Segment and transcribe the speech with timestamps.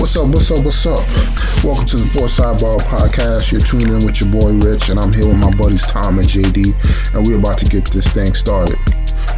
[0.00, 0.28] What's up?
[0.28, 0.64] What's up?
[0.64, 0.98] What's up?
[1.62, 3.52] Welcome to the Sports Sidebar Podcast.
[3.52, 6.26] You're tuning in with your boy Rich, and I'm here with my buddies Tom and
[6.26, 8.78] JD, and we're about to get this thing started.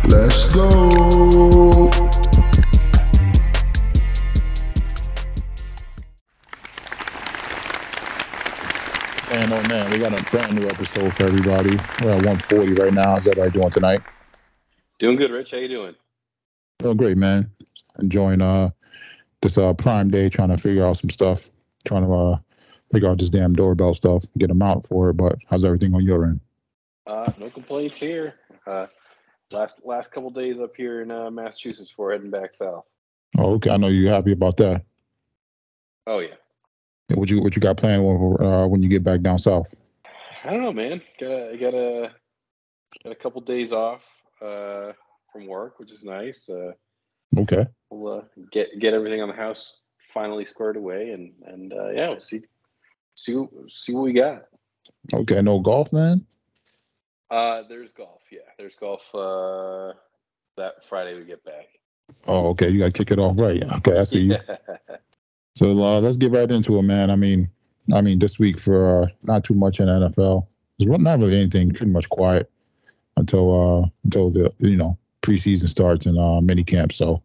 [0.06, 0.70] Let's go.
[9.32, 11.74] Man, oh man, we got a brand new episode for everybody.
[12.00, 13.14] We're at 140 right now.
[13.14, 14.00] How's everybody doing tonight?
[15.00, 15.50] Doing good, Rich.
[15.50, 15.96] How you doing?
[16.78, 17.50] Doing great, man.
[17.98, 18.70] Enjoying uh
[19.42, 21.50] this uh prime day, trying to figure out some stuff,
[21.84, 22.38] trying to uh
[22.92, 25.14] figure out this damn doorbell stuff, get them out for it.
[25.14, 26.40] But how's everything on your end?
[27.06, 28.34] Uh, no complaints here.
[28.66, 28.86] Uh,
[29.52, 32.84] last last couple days up here in uh, Massachusetts before heading back south.
[33.38, 33.70] Oh, okay.
[33.70, 34.84] I know you're happy about that.
[36.06, 36.34] Oh yeah.
[37.14, 38.02] What you what you got planned
[38.40, 39.66] uh, when you get back down south?
[40.44, 41.02] I don't know, man.
[41.20, 42.10] Got a got a
[43.04, 44.04] got a couple days off
[44.40, 44.92] uh,
[45.32, 46.48] from work, which is nice.
[46.48, 46.72] Uh,
[47.38, 47.66] okay.
[47.90, 49.80] We'll uh, get get everything on the house
[50.12, 52.42] finally squared away, and and uh, yeah, we'll see
[53.14, 54.44] see see what we got.
[55.12, 55.42] Okay.
[55.42, 56.26] No golf, man.
[57.30, 58.22] Uh, there's golf.
[58.30, 59.02] Yeah, there's golf.
[59.14, 59.92] Uh,
[60.56, 61.66] that Friday we get back.
[62.26, 62.68] Oh, okay.
[62.68, 63.62] You got to kick it off right.
[63.78, 64.36] Okay, I see you.
[65.54, 67.10] So uh, let's get right into it, man.
[67.10, 67.48] I mean,
[67.92, 70.46] I mean, this week for uh, not too much in NFL.
[70.78, 71.70] There's not really anything.
[71.70, 72.50] Pretty much quiet
[73.16, 76.92] until uh, until the you know preseason starts and uh, mini camp.
[76.92, 77.22] So,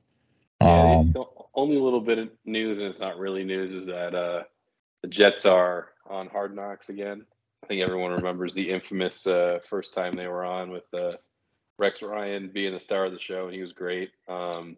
[0.62, 4.16] um, yeah, only a little bit of news, and it's not really news, is that
[4.16, 4.44] uh,
[5.02, 7.26] the Jets are on Hard Knocks again.
[7.64, 11.14] I think everyone remembers the infamous uh, first time they were on with uh,
[11.78, 14.12] Rex Ryan being the star of the show, and he was great.
[14.28, 14.78] Um,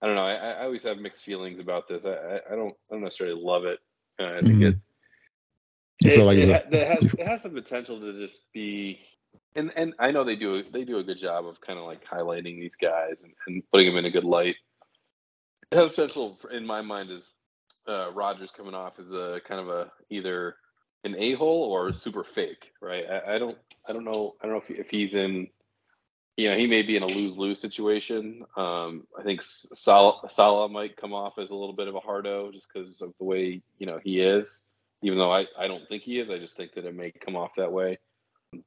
[0.00, 0.24] I don't know.
[0.24, 2.04] I, I always have mixed feelings about this.
[2.04, 3.80] I, I, I don't I don't necessarily love it.
[4.18, 4.62] Uh, I think mm-hmm.
[4.62, 4.76] it.
[6.04, 8.98] It, like it, it, it, has, it has the potential to just be,
[9.54, 12.04] and and I know they do they do a good job of kind of like
[12.04, 14.56] highlighting these guys and, and putting them in a good light.
[15.72, 17.26] Has potential in my mind is
[17.88, 20.56] uh, Rodgers coming off as a kind of a either
[21.04, 23.04] an a hole or super fake, right?
[23.08, 25.48] I, I, don't I don't know I don't know if, if he's in
[26.36, 28.44] you know, he may be in a lose lose situation.
[28.56, 32.50] Um, I think Salah, Saleh might come off as a little bit of a hardo
[32.50, 34.68] just because of the way you know he is.
[35.02, 37.36] Even though I, I don't think he is, I just think that it may come
[37.36, 37.98] off that way.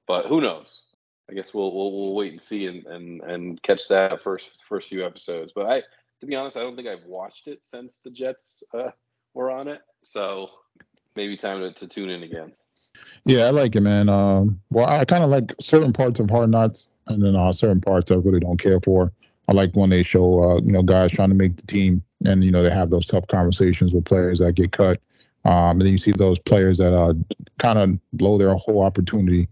[0.08, 0.84] But who knows?
[1.30, 4.90] I guess we'll we'll, we'll wait and see and, and and catch that first first
[4.90, 5.52] few episodes.
[5.56, 5.82] But I,
[6.22, 8.92] to be honest, I don't think I've watched it since the Jets uh,
[9.34, 9.82] were on it.
[10.04, 10.50] So
[11.16, 12.52] maybe time to, to tune in again.
[13.26, 14.08] Yeah, I like it, man.
[14.08, 17.82] Um, well, I kind of like certain parts of Hard Knocks and then uh, certain
[17.82, 19.12] parts I really don't care for.
[19.48, 22.44] I like when they show uh, you know guys trying to make the team, and
[22.44, 25.00] you know they have those tough conversations with players that get cut.
[25.44, 27.14] Um, and then you see those players that uh,
[27.60, 29.48] kind of blow their whole opportunity,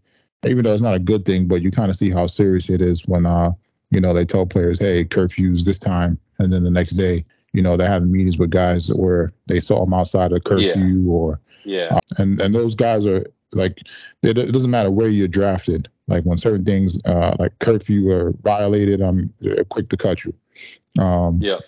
[0.46, 1.48] even though it's not a good thing.
[1.48, 3.52] But you kind of see how serious it is when uh,
[3.92, 7.62] you know they tell players, "Hey, curfews this time," and then the next day, you
[7.62, 11.12] know, they're having meetings with guys where they saw them outside of curfew yeah.
[11.12, 13.80] or yeah, uh, and and those guys are like
[14.24, 15.88] it, it doesn't matter where you're drafted.
[16.08, 19.34] Like when certain things uh, like curfew are violated, I'm
[19.70, 20.34] quick to cut you.
[21.00, 21.60] Um, yeah.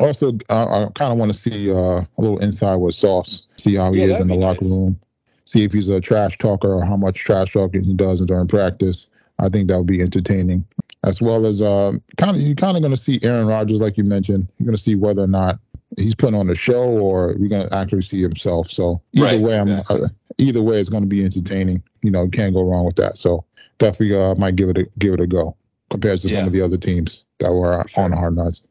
[0.00, 3.74] Also, I, I kind of want to see uh, a little inside with Sauce, see
[3.74, 4.72] how he yeah, is in the locker nice.
[4.72, 5.00] room,
[5.44, 9.10] see if he's a trash talker or how much trash talking he does during practice.
[9.38, 10.64] I think that would be entertaining.
[11.02, 13.98] As well as uh, kind of you're kind of going to see Aaron Rodgers, like
[13.98, 14.48] you mentioned.
[14.58, 15.58] You're going to see whether or not
[15.98, 18.70] he's putting on a show or we're going to actually see himself.
[18.70, 21.82] So either right, way, I'm uh, either way, it's going to be entertaining.
[22.02, 23.18] You know, you can't go wrong with that.
[23.18, 23.44] So
[23.78, 25.56] definitely uh, might give it a give it a go
[25.90, 26.34] compared to yeah.
[26.34, 28.04] some of the other teams that were sure.
[28.04, 28.66] on Hard Knocks.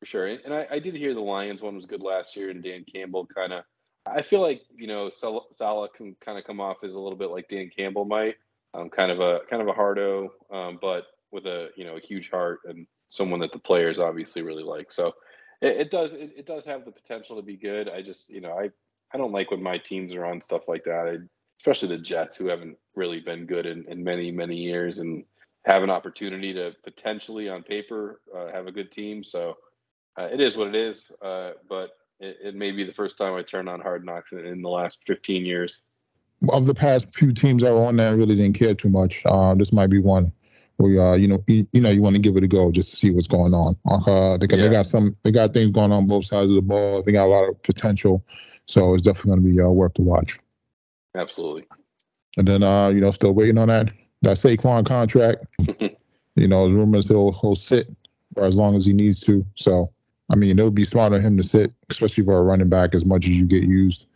[0.00, 2.62] For sure, and I, I, did hear the Lions one was good last year, and
[2.62, 3.64] Dan Campbell kind of.
[4.06, 7.30] I feel like you know Saleh can kind of come off as a little bit
[7.30, 8.36] like Dan Campbell might,
[8.74, 12.00] um, kind of a kind of a hardo, um, but with a you know a
[12.00, 14.90] huge heart and someone that the players obviously really like.
[14.90, 15.14] So
[15.62, 17.88] it, it does it, it, does have the potential to be good.
[17.88, 18.70] I just you know I
[19.12, 21.08] I don't like when my teams are on stuff like that.
[21.08, 21.24] I
[21.64, 25.24] especially the Jets, who haven't really been good in, in many, many years and
[25.64, 29.24] have an opportunity to potentially on paper uh, have a good team.
[29.24, 29.56] So
[30.18, 31.10] uh, it is what it is.
[31.22, 31.90] Uh, but
[32.20, 34.68] it, it, may be the first time I turn on Hard Knocks in, in, the
[34.68, 35.82] last 15 years.
[36.50, 39.22] Of the past few teams that were on there, I really didn't care too much.
[39.24, 40.32] Uh, this might be one
[40.76, 42.90] where uh, you know you, you, know you want to give it a go just
[42.90, 43.76] to see what's going on.
[43.86, 44.66] Uh, they got, yeah.
[44.66, 47.02] they got some they got things going on both sides of the ball.
[47.02, 48.24] They got a lot of potential,
[48.66, 50.38] so it's definitely going to be uh, worth to watch.
[51.16, 51.64] Absolutely.
[52.36, 53.90] And then uh, you know, still waiting on that
[54.22, 55.46] that Saquon contract.
[56.36, 57.88] you know, rumors he'll he'll sit
[58.34, 59.46] for as long as he needs to.
[59.54, 59.92] So
[60.30, 62.94] I mean, it would be smart of him to sit, especially for a running back,
[62.94, 64.06] as much as you get used.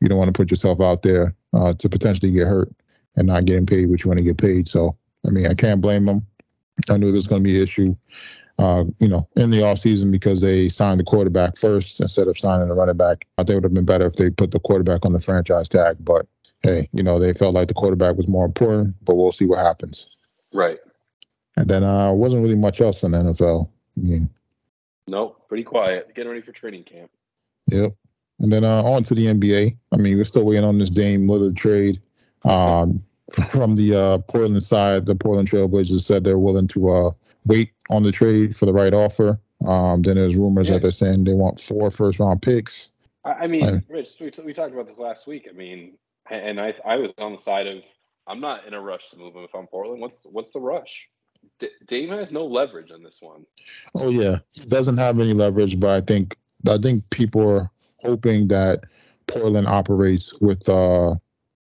[0.00, 2.70] You don't want to put yourself out there uh, to potentially get hurt
[3.16, 4.66] and not getting paid what you want to get paid.
[4.68, 6.26] So I mean, I can't blame him.
[6.90, 7.94] I knew there was going to be an issue.
[8.58, 12.68] uh, you know, in the offseason because they signed the quarterback first instead of signing
[12.68, 13.26] the running back.
[13.38, 15.68] I think it would have been better if they put the quarterback on the franchise
[15.68, 15.96] tag.
[16.00, 16.26] But
[16.62, 19.58] hey, you know, they felt like the quarterback was more important, but we'll see what
[19.58, 20.16] happens.
[20.52, 20.78] Right.
[21.56, 23.68] And then uh wasn't really much else in the NFL.
[23.96, 24.30] I mean,
[25.08, 25.48] Nope.
[25.48, 26.14] Pretty quiet.
[26.14, 27.10] Getting ready for training camp.
[27.68, 27.94] Yep.
[28.40, 29.76] And then uh, on to the NBA.
[29.92, 32.00] I mean, we're still waiting on this Dame Lillard trade.
[32.44, 33.04] Um,
[33.50, 37.10] from the uh, Portland side, the Portland Trailblazers said they're willing to uh,
[37.46, 39.38] wait on the trade for the right offer.
[39.66, 40.74] Um, then there's rumors Yeah.
[40.74, 42.92] that they're saying they want four first round picks.
[43.24, 43.82] I, I mean.
[43.88, 45.46] Rich, we, we talked about this last week.
[45.48, 45.92] I mean,
[46.30, 47.82] and I I was on the side of
[48.26, 50.00] I'm not in a rush to move him if I'm Portland.
[50.00, 51.08] What's what's the rush?
[51.58, 53.46] D- Dame has no leverage on this one.
[53.94, 56.36] Oh yeah, he doesn't have any leverage, but I think
[56.68, 58.84] I think people are hoping that
[59.26, 61.14] Portland operates with uh,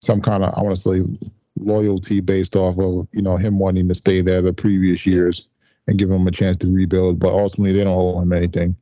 [0.02, 1.28] some kind of I want to say
[1.58, 5.49] loyalty based off of you know him wanting to stay there the previous years
[5.87, 7.19] and give him a chance to rebuild.
[7.19, 8.76] But ultimately, they don't owe him anything.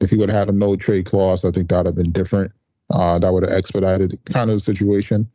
[0.00, 2.12] If he would have had a no trade clause, I think that would have been
[2.12, 2.52] different.
[2.90, 5.30] Uh, that would have expedited kind of the situation.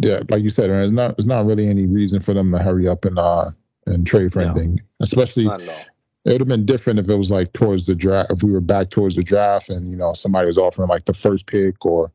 [0.00, 2.88] Yeah, like you said, there's not there's not really any reason for them to hurry
[2.88, 3.50] up and uh
[3.86, 4.50] and trade for No.
[4.50, 5.84] anything, especially Not at all.
[6.24, 8.60] it would have been different if it was like towards the draft if we were
[8.60, 12.10] back towards the draft and you know somebody was offering like the first pick or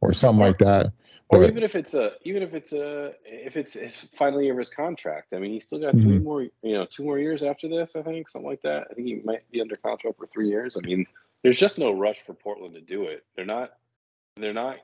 [0.00, 0.92] or something like that
[1.30, 4.52] Or But- even if it's a even if it's a if it's his final year
[4.52, 5.32] of his contract.
[5.32, 6.22] I mean, he's still got three Mhm.
[6.22, 7.96] more you know two more years after this.
[7.96, 8.88] I think something like that.
[8.90, 10.76] I think he might be under contract for three years.
[10.76, 11.06] I mean,
[11.42, 13.24] there's just no rush for Portland to do it.
[13.34, 13.78] They're not.
[14.36, 14.78] They're not.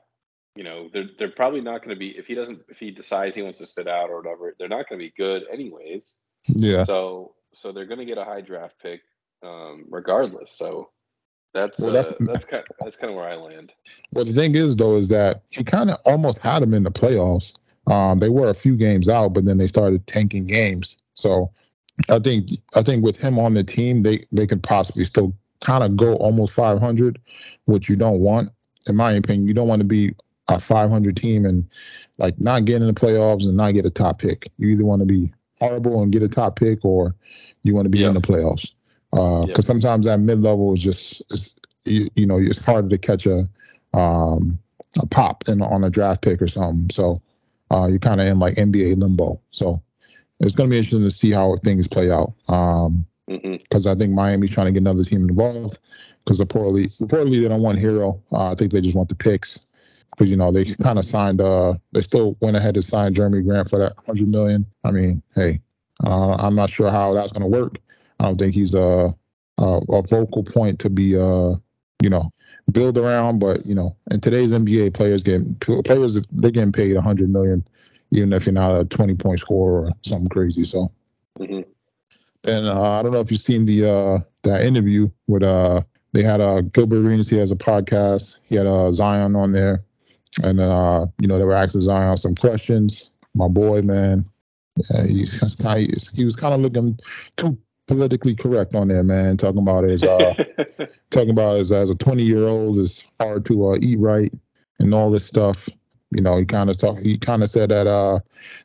[0.55, 3.35] You know, they're they're probably not going to be if he doesn't if he decides
[3.35, 4.55] he wants to sit out or whatever.
[4.57, 6.17] They're not going to be good anyways.
[6.47, 6.83] Yeah.
[6.83, 9.01] So so they're going to get a high draft pick
[9.43, 10.51] um, regardless.
[10.57, 10.89] So
[11.53, 13.71] that's Well, uh, that's- that's kind that's kind of where I land.
[14.13, 16.91] well the thing is though is that he kind of almost had him in the
[16.91, 17.53] playoffs.
[17.87, 20.97] Um they were a few games out but then they started tanking games.
[21.15, 21.51] So
[22.09, 25.83] i think i think with him on the team they they could possibly still kind
[25.83, 27.19] of go almost 500
[27.65, 28.49] which you don't want.
[28.87, 30.15] In my opinion you don't want to be
[30.47, 31.67] a 500 team and
[32.17, 34.49] like not get in the playoffs and not get a top pick.
[34.57, 35.31] You either want to be
[35.61, 37.15] horrible and get a top pick or
[37.63, 38.07] you want to be Yeah.
[38.09, 38.73] in the playoffs.
[39.11, 39.61] Because Yeah.
[39.61, 41.55] sometimes that mid level is just it's,
[41.85, 43.47] you, you know it's harder to catch a
[43.93, 44.57] um
[45.01, 46.89] a pop in on a draft pick or something.
[46.91, 47.21] So
[47.69, 49.39] uh you're kind of in like NBA limbo.
[49.51, 49.81] So
[50.39, 52.33] it's going to be interesting to see how things play out.
[52.47, 55.77] Um because I think Miami's trying to get another team involved
[56.23, 58.19] because reportedly reportedly they don't want Herro.
[58.31, 59.67] Uh, I think they just want the picks
[60.21, 63.45] because you know they kind of signed uh they still went ahead to sign Jerami
[63.45, 65.61] Grant for that 100 million I mean hey
[66.03, 67.79] uh, I'm not sure how that's going to work
[68.19, 69.15] I don't think he's a,
[69.57, 71.55] a a vocal point to be uh
[72.01, 72.31] you know
[72.71, 73.39] build around.
[73.39, 77.67] But you know, in today's NBA, players get players they're getting paid 100 million,
[78.11, 80.65] even if you're not a 20 point scorer or something crazy.
[80.65, 80.91] So,
[81.37, 81.61] hmm
[82.43, 85.83] and uh, I don't know if you've seen the uh that interview with uh
[86.13, 87.29] they had uh Gilbert Arenas.
[87.29, 88.39] He has a podcast.
[88.43, 89.83] He had uh Zion on there,
[90.43, 93.09] and uh you know they were asking Zion some questions.
[93.33, 94.25] My boy, man,
[94.89, 95.25] yeah, he,
[96.13, 96.99] he was kind of looking
[97.37, 97.57] too
[97.87, 99.37] politically correct on there, man.
[99.37, 100.33] Talking about his uh
[101.11, 104.33] talking about as as a 20 year old it's hard to uh, eat right
[104.79, 105.69] and all this stuff
[106.11, 108.19] you know he kind of talk he kind of said that uh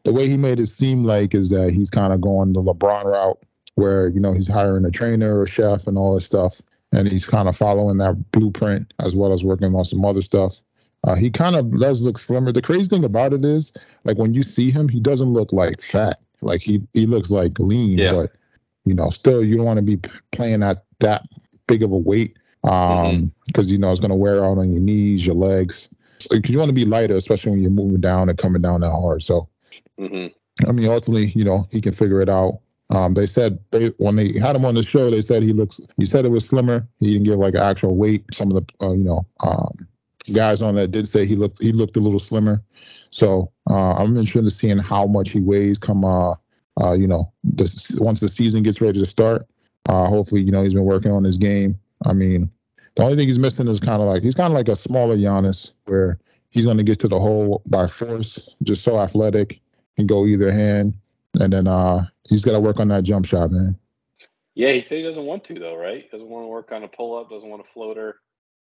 [0.04, 3.04] the way he made it seem like is that he's kind of going the lebron
[3.04, 3.38] route
[3.74, 6.60] where you know he's hiring a trainer or chef and all this stuff
[6.92, 10.62] and he's kind of following that blueprint as well as working on some other stuff
[11.06, 12.52] uh, he kind of does look slimmer.
[12.52, 13.72] The crazy thing about it is
[14.04, 16.20] like when you see him he doesn't look like fat.
[16.42, 18.12] Like he he looks like lean Yeah.
[18.12, 18.32] but
[18.84, 19.98] you know still you don't want to be
[20.32, 21.22] playing at that
[21.66, 24.80] big of a weight um because you know it's going to wear out on your
[24.80, 25.88] knees your legs.
[26.30, 28.90] Because you want to be lighter especially when you're moving down and coming down that
[28.90, 29.22] hard.
[29.22, 29.48] So
[29.98, 30.26] hmm
[30.66, 32.60] i mean ultimately you know he can figure it out.
[32.90, 35.80] Um they said they when they had him on the show they said he looks
[35.96, 36.86] he said it was slimmer.
[37.00, 38.24] He didn't give like actual weight.
[38.32, 39.86] Some of the uh, you know um
[40.32, 42.62] guys on that did say he looked he looked a little slimmer
[43.10, 46.34] so uh i'm interested in seeing how much he weighs come uh
[46.80, 49.46] uh you know this once the season gets ready to start
[49.88, 52.50] uh hopefully you know he's been working on his game i mean
[52.96, 55.16] the only thing he's missing is kind of like he's kind of like a smaller
[55.16, 56.18] Giannis, where
[56.50, 59.60] he's going to get to the hole by force, just so athletic,
[59.96, 60.94] can go either hand,
[61.38, 63.78] and then uh he's got to work on that jump shot, man.
[64.54, 66.10] Yeah, he said he doesn't want to though, right?
[66.10, 68.16] Doesn't want to work on a pull up, doesn't want a floater.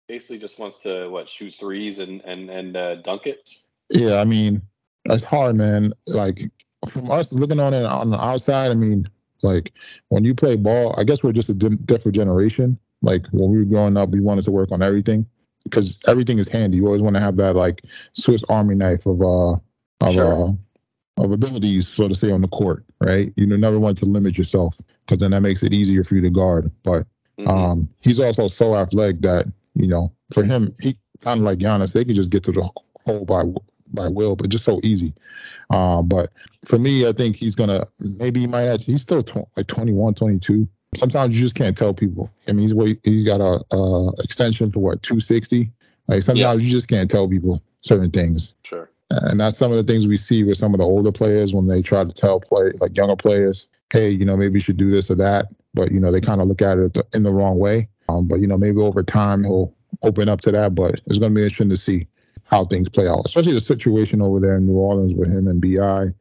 [0.08, 3.50] Basically, just wants to what shoot threes and and and uh, dunk it.
[3.90, 4.62] Yeah, I mean
[5.06, 5.94] that's hard, man.
[6.08, 6.50] Like
[6.90, 9.08] from us looking on it on the outside, I mean,
[9.42, 9.74] like
[10.10, 12.78] when you play ball, I guess we're just a different generation.
[13.02, 15.26] Like when we were growing up, we wanted to work on everything
[15.64, 16.78] because everything is handy.
[16.78, 19.54] You always want to have that like Swiss Army knife of uh
[20.02, 20.46] of Sure.
[20.48, 20.52] uh
[21.18, 23.32] of abilities, so to say, on the court, right?
[23.36, 26.30] You never want to limit yourself because then that makes it easier for you to
[26.30, 26.72] guard.
[26.84, 27.06] But
[27.38, 27.72] Mhm.
[27.72, 31.94] um, he's also so athletic that you know, for him, he kind of like Giannis,
[31.94, 32.70] they can just get to the
[33.06, 33.44] hole by
[33.94, 35.14] by will, but just so easy.
[35.70, 36.32] Um, but
[36.66, 38.94] for me, I think he's gonna maybe he might actually.
[38.94, 40.68] He's still tw- like 21, 22.
[40.96, 42.30] Sometimes you just can't tell people.
[42.48, 45.72] I mean, he's way he got a, a extension for what 260.
[46.08, 48.56] Like sometimes you just can't tell people certain things.
[48.64, 48.90] sure.
[49.10, 51.68] And that's some of the things we see with some of the older players when
[51.68, 54.90] they try to tell play like younger players, hey, you know, maybe you should do
[54.90, 55.48] this or that.
[55.74, 57.90] But you know, they kind of look at it in the wrong way.
[58.12, 60.76] Um, but you know, maybe over time he'll open up to that.
[60.76, 62.08] But it's going to be interesting to see
[62.44, 65.62] how things play out, especially the situation over there in New Orleans with him and
[65.62, 66.14] Bi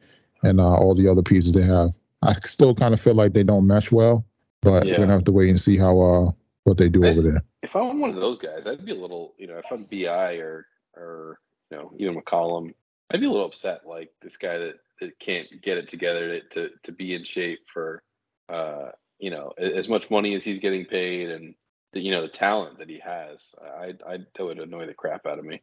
[0.43, 1.91] and uh, all the other pieces they have.
[2.23, 4.25] I still kind of feel like they don't mesh well,
[4.63, 4.93] but Yeah.
[4.93, 6.31] we're gonna have to wait and see how uh
[6.65, 7.43] what they do I- over there.
[7.63, 10.35] If I'm one of those guys, I'd be a little, you know, if I'm Bi
[10.37, 10.67] or
[10.97, 12.73] or you know even McCollum,
[13.11, 13.87] I'd be a little upset.
[13.87, 17.61] Like this guy that, that can't get it together to, to to be in shape
[17.73, 18.03] for,
[18.49, 21.55] uh, you know, as much money as he's getting paid and
[21.93, 23.55] the, you know the talent that he has.
[23.63, 25.63] I I that would annoy the crap out of me.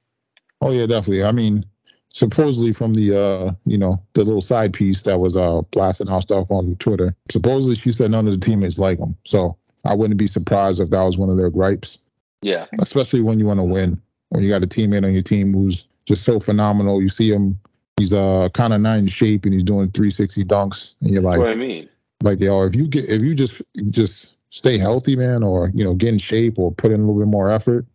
[0.61, 1.23] Oh yeah, definitely.
[1.23, 1.65] I mean,
[2.11, 6.21] supposedly from the uh, you know, the little side piece that was uh blasting our
[6.21, 7.15] stuff on Twitter.
[7.31, 9.15] Supposedly she said none of the teammates like him.
[9.25, 12.03] So I wouldn't be surprised if that was one of their gripes,
[12.41, 14.01] Yeah, especially when you want to win.
[14.29, 17.01] When you got a teammate on your team who's just so phenomenal.
[17.01, 17.59] You see him,
[17.97, 21.37] he's uh kind of not in shape and he's doing 360 dunks, and you're that's
[21.37, 21.87] like, what I mean.
[22.23, 25.93] like yo, if you get if you just just stay healthy, man, or you know,
[25.93, 27.85] get in shape or put in a little bit more effort,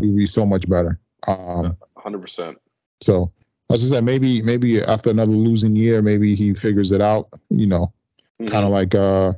[0.00, 0.98] we'd be so much better.
[1.26, 2.58] Um, Hundred percent.
[3.00, 3.32] so
[3.70, 7.28] as I said, maybe maybe after another losing year, maybe he figures it out.
[7.50, 7.92] You know,
[8.40, 8.50] Mm-hmm.
[8.50, 9.32] kind of like uh,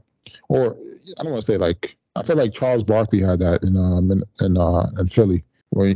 [0.48, 0.74] or
[1.18, 4.10] I don't want to say like I feel like Charles Barkley had that in um
[4.10, 5.44] in in, uh, in Philly.
[5.70, 5.94] Where he,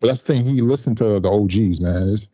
[0.00, 0.44] but that's the thing.
[0.46, 2.10] He listened to the OGs, man.
[2.10, 2.28] It's,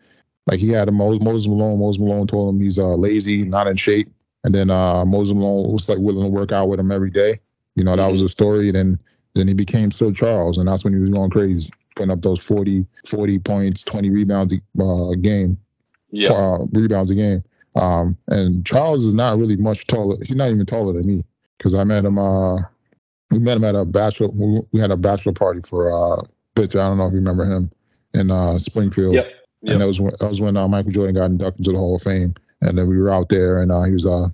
[0.46, 1.80] like he had a Mo- Moses Malone.
[1.80, 4.08] Moses Malone told him he's uh, lazy, not in shape,
[4.44, 7.40] and then uh, Moses Malone was like willing to work out with him every day.
[7.76, 8.68] You know, that was a story.
[8.68, 9.00] And then
[9.35, 12.40] then he became Sir Charles, and that's when he was going crazy, putting up those
[12.40, 15.59] 40, 40 points, 20 rebounds a uh, game
[16.11, 16.33] Yeah.
[16.33, 17.45] uh, rebounds a game.
[17.75, 20.16] Um, and Charles is not really much taller.
[20.25, 21.23] He's not even taller than me
[21.59, 22.18] because I met him.
[22.18, 22.62] Uh,
[23.30, 24.28] we met him at a bachelor.
[24.28, 26.23] We, we had a bachelor party for uh,
[26.54, 26.75] Bitch.
[26.80, 27.71] I don't know if you remember him
[28.14, 29.14] in uh, Springfield.
[29.14, 29.30] Yep.
[29.66, 31.97] And that was when that was when uh, Michael Jordan got inducted to the Hall
[31.97, 32.35] of Fame.
[32.62, 34.28] And then we were out there, and uh, he was uh,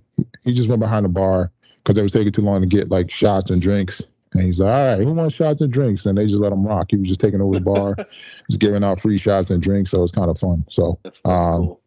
[0.45, 1.51] he just went behind the bar
[1.83, 4.03] because they was taking too long to get like shots and drinks.
[4.35, 6.07] And he's like, all right, who wants shots and drinks?
[6.07, 6.87] And they just let him rock.
[6.91, 7.95] He was just taking over the bar,
[8.51, 9.91] just giving out free shots and drinks.
[9.91, 10.65] So it was kind of fun.
[10.71, 11.81] So That's, that's Um, cool.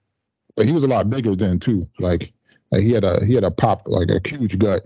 [0.55, 1.87] but he was a lot bigger then too.
[1.99, 2.31] Like,
[2.71, 4.83] like he had a he had a pop like a huge gut.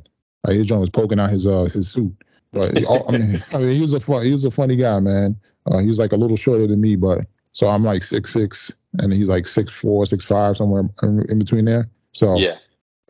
[0.48, 2.14] Like his joint was poking out his uh his suit.
[2.54, 4.78] But he- all- I mean, I mean he was a fun he was a funny
[4.78, 5.36] guy, man.
[5.70, 8.72] Uh, he was like a little shorter than me, but so I'm like six six
[9.00, 11.90] and he's like six four six five somewhere in between there.
[12.14, 12.56] So Yeah.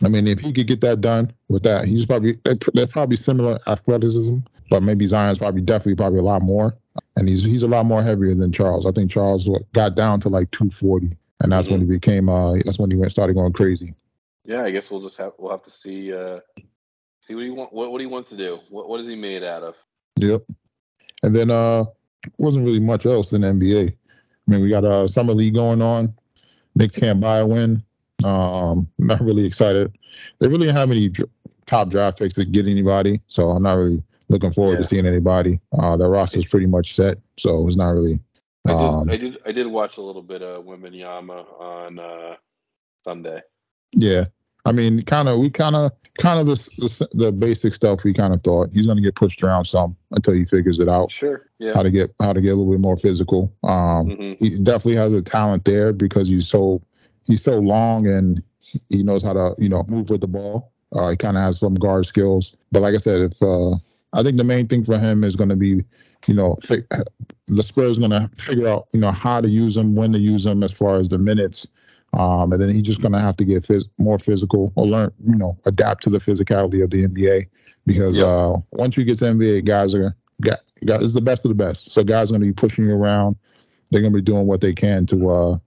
[0.03, 3.60] I mean, if he could get that done with that, he's probably they're, probably similar
[3.68, 4.38] athleticism,
[4.70, 6.75] but maybe Zion's probably definitely probably a lot more,
[7.15, 8.86] and he's he's a lot more heavier than Charles.
[8.86, 12.79] I think Charles got down to like 240, and that's when he became uh that's
[12.79, 13.94] when he went started going crazy.
[14.46, 14.63] Yeah.
[14.63, 16.39] I guess we'll just have we'll have to see uh
[17.22, 18.60] see what he want what, what he wants to do.
[18.70, 19.75] What what is he made out of?
[20.18, 20.44] Yep.
[21.24, 21.86] And then uh
[22.38, 23.89] wasn't really much else in the NBA.
[23.91, 26.13] I mean, we got a summer league going on.
[26.75, 27.84] Knicks can't buy a win.
[28.23, 29.97] Um, I'm not really excited.
[30.39, 31.29] They really didn't have any dr-
[31.65, 34.77] top draft picks to get anybody, so I'm not really looking forward Yeah.
[34.81, 35.59] to seeing anybody.
[35.77, 38.19] Uh, the roster's pretty much set, so it's not really.
[38.67, 42.35] I did Um, I did I did watch a little bit of Wembanyama on uh
[43.05, 43.41] Sunday.
[43.93, 44.25] Yeah,
[44.65, 48.13] I mean, kind of, we kind of, kind of the, the the basic stuff we
[48.13, 51.49] kind of thought he's gonna get pushed around some until he figures it out Sure.
[51.59, 51.73] Yeah.
[51.73, 53.51] how to get how to get a little bit more physical.
[53.63, 56.81] Um, hmm he definitely has a talent there because he's so
[57.29, 58.43] he's so long and
[58.89, 60.74] he knows how to you know move with the ball.
[60.91, 63.75] Uh, he kind of has some guard skills, but like I said, if uh,
[64.12, 65.83] I think the main thing for him is going to be,
[66.25, 66.83] you know, fi-
[67.48, 70.45] the Spurs going to figure out you know how to use him, when to use
[70.45, 71.67] him as far as the minutes,
[72.13, 75.12] um, and then he's just going to have to get phys- more physical or learn
[75.24, 77.48] you know adapt to the physicality of the NBA
[77.86, 78.27] because Yep.
[78.27, 81.55] uh, once you get to NBA, guys are got, got it's the best of the
[81.55, 81.91] best.
[81.91, 83.36] So guys are going to be pushing you around
[83.91, 85.57] they're gonna be doing what they can to uh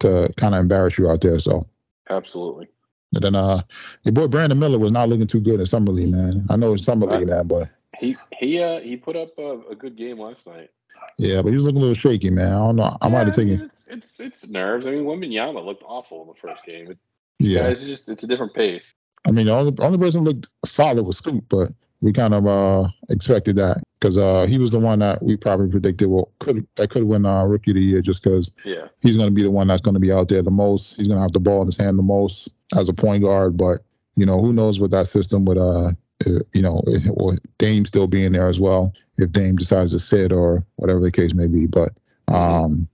[0.00, 1.38] to kind of embarrass you out there.
[1.38, 1.66] So
[2.08, 2.68] Absolutely.
[3.14, 3.62] and then uh
[4.02, 6.46] your boy Brandon Miller was not looking too good in summer league, man.
[6.50, 9.74] I know it's summer league now, but He he uh he put up a, a
[9.76, 10.70] good game last night.
[11.18, 12.52] yeah, but he was looking a little shaky, man.
[12.52, 12.96] I don't know.
[13.00, 14.86] I might have taken it's, it's it's nerves.
[14.86, 16.90] I mean, Wembanyama looked awful in the first game.
[16.90, 16.98] It,
[17.38, 17.68] yeah.
[17.68, 18.92] It's just it's a different pace.
[19.26, 22.88] I mean the only only person looked solid was Scoop, but we kind of uh
[23.10, 26.88] expected that because uh he was the one that we probably predicted well could that
[26.90, 28.88] could win uh rookie of the year just because Yeah.
[29.00, 30.96] he's going to be the one that's going to be out there the most.
[30.96, 33.56] He's going to have the ball in his hand the most as a point guard.
[33.56, 33.80] But
[34.16, 35.92] you know, who knows with that system with uh
[36.26, 36.82] uh, you know,
[37.14, 41.10] or Dame still being there as well if Dame decides to sit or whatever the
[41.12, 41.66] case may be.
[41.66, 41.92] But
[42.28, 42.88] um,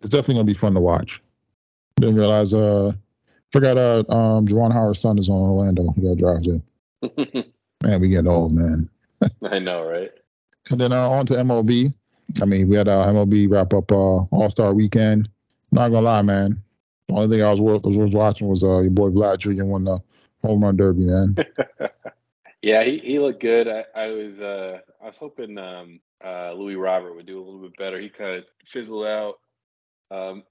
[0.00, 1.20] it's definitely gonna be fun to watch.
[2.00, 2.92] Didn't realize uh
[3.52, 5.92] forgot uh um Juwan Howard's son is on Orlando.
[5.92, 6.62] He got drafted.
[7.82, 8.88] man, we getting old, man.
[9.44, 10.10] I know, right?
[10.70, 11.92] And then uh, on to MLB.
[12.40, 15.28] I mean, we had uh, MLB wrap up uh, All Star Weekend.
[15.72, 16.62] Not gonna lie, man.
[17.08, 19.64] The only thing I was, was, was watching was uh, your boy Vlad Jr.
[19.64, 20.00] won the
[20.42, 21.36] home run derby, man.
[22.62, 23.68] yeah, he, he looked good.
[23.68, 27.60] I, I was uh, I was hoping um, uh, Luis Robert would do a little
[27.60, 28.00] bit better.
[28.00, 29.38] He kind of fizzled out.
[30.10, 30.44] Um,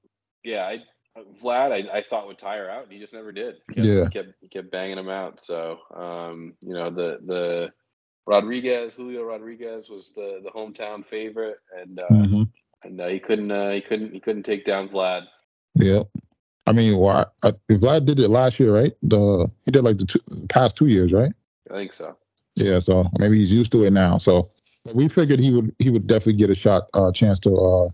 [0.43, 0.83] yeah, I
[1.43, 3.55] Vlad, I, I thought would tire out, and he just never did.
[3.69, 4.07] He kept, Yeah.
[4.09, 5.41] kept kept banging him out.
[5.41, 7.71] So, um, you know, the the
[8.25, 12.49] Rodriguez, Julio Rodriguez was the the hometown favorite, and uh, Mhm.
[12.83, 15.27] and uh, he couldn't uh, he couldn't he couldn't take down Vlad.
[15.75, 16.03] Yeah.
[16.65, 18.93] I mean, well, I, I, Vlad did it last year, right?
[19.03, 21.31] The he did like the two, past two years, right?
[21.69, 22.15] I think so.
[22.55, 22.79] Yeah.
[22.79, 24.17] So maybe he's used to it now.
[24.17, 24.49] So
[24.93, 27.89] we figured he would he would definitely get a shot, uh, chance to uh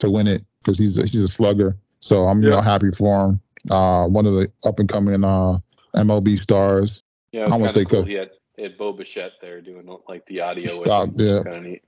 [0.00, 1.76] to win it because he's a, he's a slugger.
[2.00, 3.40] So I'm you know happy for him.
[3.70, 5.58] Uh, one of the up and coming uh
[5.96, 7.02] MLB stars.
[7.32, 8.04] Yeah, I it wanna say cool.
[8.04, 10.80] He had he had Bo Bichette there doing like the audio.
[10.80, 11.42] With yeah.
[11.42, 11.82] kind of neat.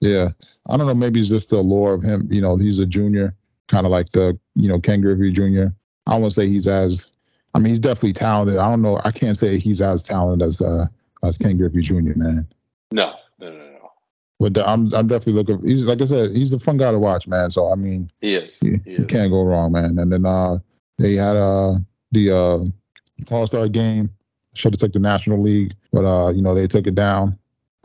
[0.00, 0.28] Yeah.
[0.68, 0.94] I don't know.
[0.94, 2.28] Maybe it's just the lore of him.
[2.30, 3.34] You know, he's a junior,
[3.68, 5.68] kind of like the, you know, Ken Griffey Jr.
[6.06, 7.12] I won't say he's as,
[7.54, 8.58] I mean, he's definitely talented.
[8.58, 9.00] I don't know.
[9.04, 10.86] I can't say he's as talented as, uh,
[11.22, 12.46] as Ken Griffey Jr., man.
[12.92, 13.90] No, no, no, no.
[14.38, 16.98] But the, I'm, I'm definitely looking, he's, like I said, he's a fun guy to
[16.98, 17.50] watch, man.
[17.50, 18.58] So, I mean, He is.
[18.62, 19.98] you, He you can't go wrong, man.
[19.98, 20.58] And then, uh,
[20.98, 21.76] they had, uh,
[22.12, 24.10] the, uh, All Star game.
[24.54, 27.38] Should have took the National League, but, uh, you know, they took it down.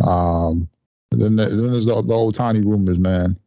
[0.03, 0.67] Um,
[1.11, 3.37] then, then there's the, the tiny rumors, man.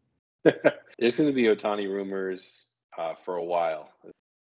[0.98, 3.90] There's going to be Ohtani rumors uh, for a while.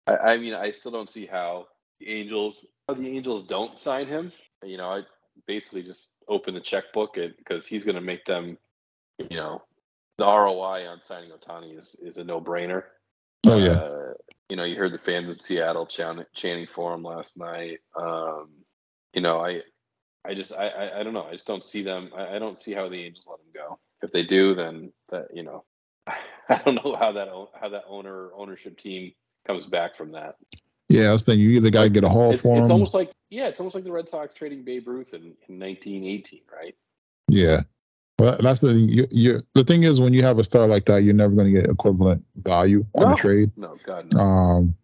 [0.07, 1.67] I, I mean, I still don't see how
[1.99, 4.31] the Angels, how the Angels don't sign him.
[4.63, 5.01] You know, I
[5.45, 8.57] basically just open the checkbook because he's going to make them.
[9.19, 9.61] You know,
[10.17, 12.83] the ROI on signing Ohtani is is a no brainer.
[13.45, 13.71] Oh, yeah.
[13.71, 14.13] Uh,
[14.49, 17.79] you know, you heard the fans in Seattle chanting, chanting for him last night.
[17.95, 18.49] Um,
[19.13, 19.61] you know, I,
[20.29, 21.23] I just, I, I, I don't know.
[21.23, 22.11] I just don't see them.
[22.15, 23.79] I, I don't see how the Angels let him go.
[24.01, 25.63] If they do, then that, you know,
[26.07, 27.27] I don't know how that
[27.59, 29.13] how that owner ownership team
[29.47, 30.35] comes back from that.
[30.89, 32.71] Yeah, I was thinking you either got to get a haul It's, for it's him.
[32.71, 36.41] almost like yeah, it's almost like the Red Sox trading Babe Ruth in, in 1918,
[36.51, 36.75] right?
[37.27, 37.61] yeah.
[38.19, 38.89] Well, that's the thing.
[38.89, 41.53] You, you, the thing is, when you have a star like that, you're never going
[41.53, 43.09] to get equivalent value on No.
[43.11, 43.51] the trade.
[43.55, 44.19] No, God, no.
[44.19, 44.75] Um,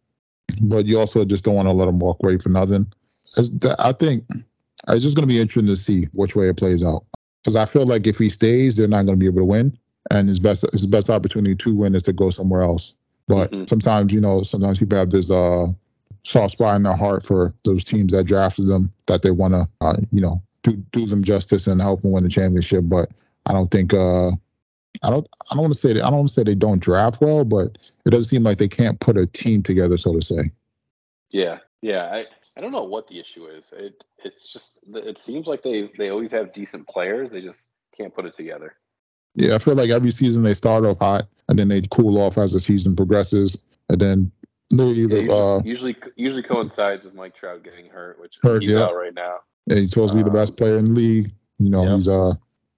[0.62, 2.86] but you also just don't want to let them walk away for nothing.
[3.36, 4.24] It's, th- I think
[4.90, 7.06] it's just going to be interesting to see which way it plays out.
[7.44, 9.78] Because I feel like if he stays, they're not going to be able to win,
[10.12, 12.96] and his best his best opportunity to win is to go somewhere else.
[13.28, 13.68] But Mhm.
[13.70, 15.68] sometimes, you know, sometimes people have this uh
[16.24, 19.68] soft spot in their heart for those teams that drafted them that they want to,
[19.82, 22.84] uh, you know, do do them justice and help them win the championship.
[22.88, 23.10] But
[23.46, 24.32] I don't think uh
[25.04, 26.80] I don't I don't want to say they, I don't want to say they don't
[26.82, 30.22] draft well, but it doesn't seem like they can't put a team together, so to
[30.22, 30.52] say.
[31.32, 32.06] Yeah, yeah.
[32.12, 32.26] I
[32.58, 33.74] I don't know what the issue is.
[33.76, 37.32] It it's just it seems like they they always have decent players.
[37.32, 38.76] They just can't put it together.
[39.36, 42.38] Yeah, I feel like every season they start off hot and then they cool off
[42.38, 43.58] as the season progresses,
[43.90, 44.32] and then
[44.72, 48.62] they Yeah, either usually, uh usually usually coincides with Mike Trout getting hurt, which Hurt,
[48.62, 48.84] he's yeah.
[48.84, 49.40] out right now.
[49.68, 51.32] yeah, he's supposed to be the best Um, player in the league.
[51.60, 51.96] You know, Yep.
[51.96, 52.34] he's uh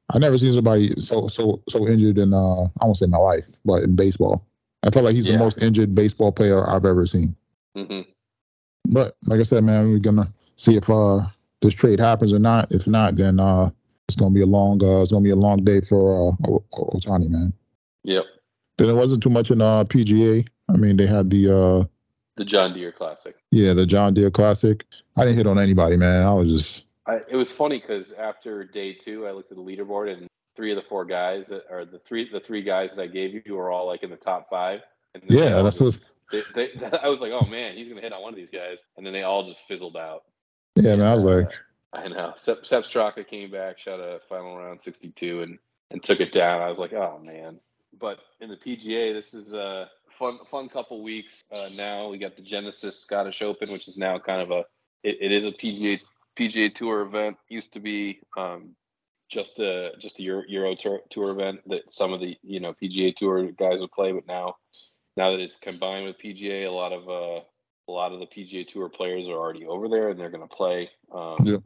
[0.09, 3.45] I never seen somebody so so so injured in uh I won't say my life,
[3.63, 4.43] but in baseball.
[4.83, 5.33] I feel like he's Yeah.
[5.37, 7.35] the most injured baseball player I've ever seen.
[7.75, 8.01] hmm
[8.91, 11.26] But like I said, man, we're gonna see if uh
[11.62, 12.71] this trade happens or not.
[12.71, 13.69] If not, then uh
[14.08, 17.30] it's gonna be a long uh it's gonna be a long day for uh Ohtani,
[17.30, 17.54] man.
[18.04, 18.26] Yep.
[18.78, 20.47] Then it wasn't too much in uh PGA.
[20.69, 21.86] I mean, they had the uh
[22.36, 23.36] The John Deere Classic.
[23.52, 24.84] yeah the John Deere Classic.
[25.15, 26.26] I didn't hit on anybody, man.
[26.26, 29.63] I was just I, it was funny because after day two, I looked at the
[29.63, 33.02] leaderboard and three of the four guys that are the three the three guys that
[33.02, 34.82] I gave you were all like in the top five.
[35.23, 36.69] And yeah, that's just- they, they,
[37.03, 39.13] I was like, oh man, he's gonna hit on one of these guys, and then
[39.13, 40.23] they all just fizzled out.
[40.75, 41.08] yeah, man.
[41.08, 41.51] I was Uh, like,
[41.93, 42.34] I know.
[42.36, 45.58] Sepp, Sepp Straka came back, shot a final round 62, and
[45.89, 46.62] and took it down.
[46.62, 47.60] I was like, oh man.
[47.97, 51.41] But in the PGA, this is a fun fun couple weeks.
[51.56, 54.65] Uh, now we got the Genesis Scottish Open, which is now kind of a
[55.03, 55.99] it, it is a PGA
[56.38, 57.38] PGA Tour event.
[57.47, 58.75] Used to be um,
[59.32, 62.73] just a just a Euro, Euro tour, tour event that some of the you know
[62.73, 64.58] PGA Tour guys would play, but now
[65.17, 67.41] now that it's combined with PGA, a lot of uh,
[67.89, 70.56] a lot of the PGA Tour players are already over there and they're going to
[70.56, 70.89] play.
[71.13, 71.58] Um, Yeah.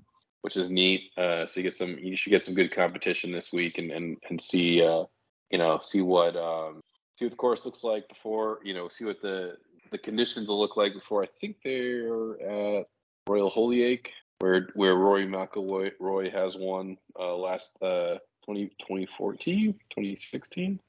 [0.41, 1.11] which is neat.
[1.17, 4.17] Uh, so you get some, you should get some good competition this week and and
[4.29, 5.05] and see, uh,
[5.51, 6.81] you know, see what um,
[7.19, 9.57] see what the course looks like before, you know, see what the
[9.91, 11.23] the conditions will look like before.
[11.23, 12.87] I think they're at
[13.27, 20.79] Royal Hoylake where where Rory McIlroy Roy has won uh, last uh, 20, 2014, 2016.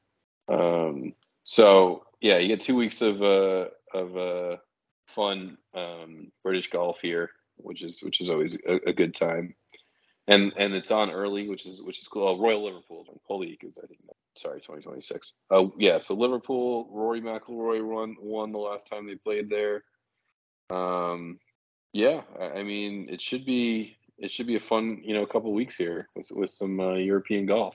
[0.49, 1.13] Um,
[1.53, 4.57] so yeah, you get two weeks of uh, of uh,
[5.07, 9.55] fun um, British golf here, which is which is always a, a, good time,
[10.29, 12.27] and and it's on early, which is which is cool.
[12.27, 14.01] Oh, Royal Liverpool, Polique is I think
[14.35, 15.35] sorry 2026.
[15.51, 19.85] Oh yeah, so Liverpool, Rory McIlroy won won the last time they played there.
[20.71, 21.39] Um,
[21.93, 25.53] yeah, I mean it should be it should be a fun you know a couple
[25.53, 27.75] weeks here with with some uh, European golf.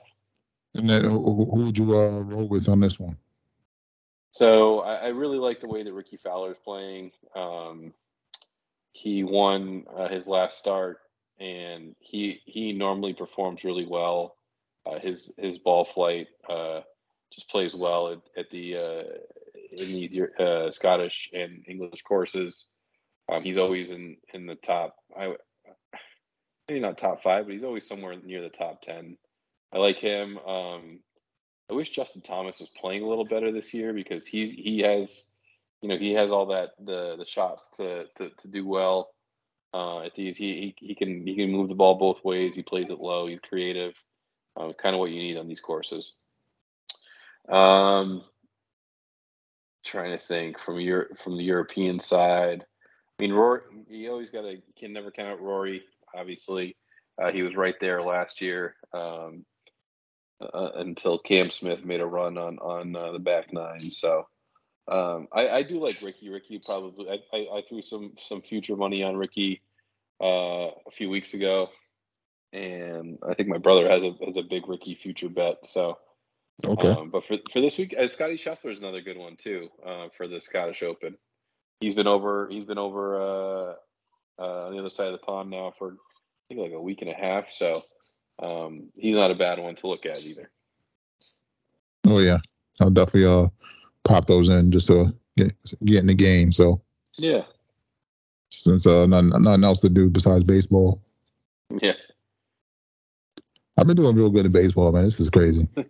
[0.74, 3.16] And then who, who would you uh, roll with on this one?
[4.30, 7.12] So I, I really like the way that Rickie Fowler is playing.
[7.34, 7.92] Um,
[8.92, 10.98] he won uh, his last start,
[11.40, 14.36] and he he normally performs really well.
[14.86, 16.80] Uh, his his ball flight uh,
[17.32, 19.02] just plays well at, at the uh,
[19.70, 22.68] in the uh, Scottish and English courses.
[23.28, 24.96] Um, he's always in in the top.
[25.18, 25.34] I
[26.68, 29.16] maybe not top five, but he's always somewhere near the top ten.
[29.72, 30.38] I like him.
[30.38, 31.00] Um,
[31.70, 35.30] I wish Justin Thomas was playing a little better this year because he he has,
[35.82, 39.10] you know, he has all that the the shots to to, to do well.
[39.74, 42.54] Uh, he, he he can he can move the ball both ways.
[42.54, 43.26] He plays it low.
[43.26, 44.02] He's creative.
[44.56, 46.14] Uh, kind of what you need on these courses.
[47.48, 48.24] Um,
[49.84, 52.64] trying to think from your from the European side.
[53.18, 55.82] I mean, Rory, you always got to can never count out Rory.
[56.14, 56.76] Obviously,
[57.20, 58.74] uh, he was right there last year.
[58.92, 59.44] Um,
[60.40, 63.80] uh, until Cam Smith made a run on on uh, the back nine.
[63.80, 64.26] So
[64.86, 66.30] um, I, I, do like Rickie.
[66.30, 69.60] Rickie probably I, I, I, threw some some future money on Rickie
[70.22, 71.68] uh, a few weeks ago,
[72.52, 75.58] and I think my brother has a has a big Ricky future bet.
[75.64, 75.98] So
[76.64, 79.68] okay, um, but for for this week, uh, Scottie Scheffler is another good one too
[79.84, 81.16] uh, for the Scottish Open.
[81.80, 82.48] He's been over.
[82.48, 83.74] He's been over uh,
[84.38, 85.94] on the other side of the pond now for I
[86.48, 87.50] think like a week and a half.
[87.52, 87.82] So
[88.38, 90.50] um, he's not a bad one to look at either.
[92.06, 92.38] Oh yeah,
[92.80, 93.48] I'll definitely uh
[94.04, 95.52] pop those in just to get
[95.84, 96.52] get in the game.
[96.52, 96.80] So
[97.16, 97.42] yeah,
[98.50, 101.02] since uh nothing, nothing else to do besides baseball.
[101.80, 101.94] Yeah.
[103.76, 105.04] I've been doing real good in baseball, man.
[105.04, 105.68] This is crazy.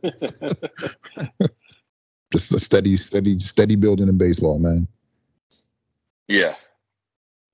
[2.33, 4.87] just a steady, steady, steady building in baseball, man.
[6.27, 6.55] Yeah,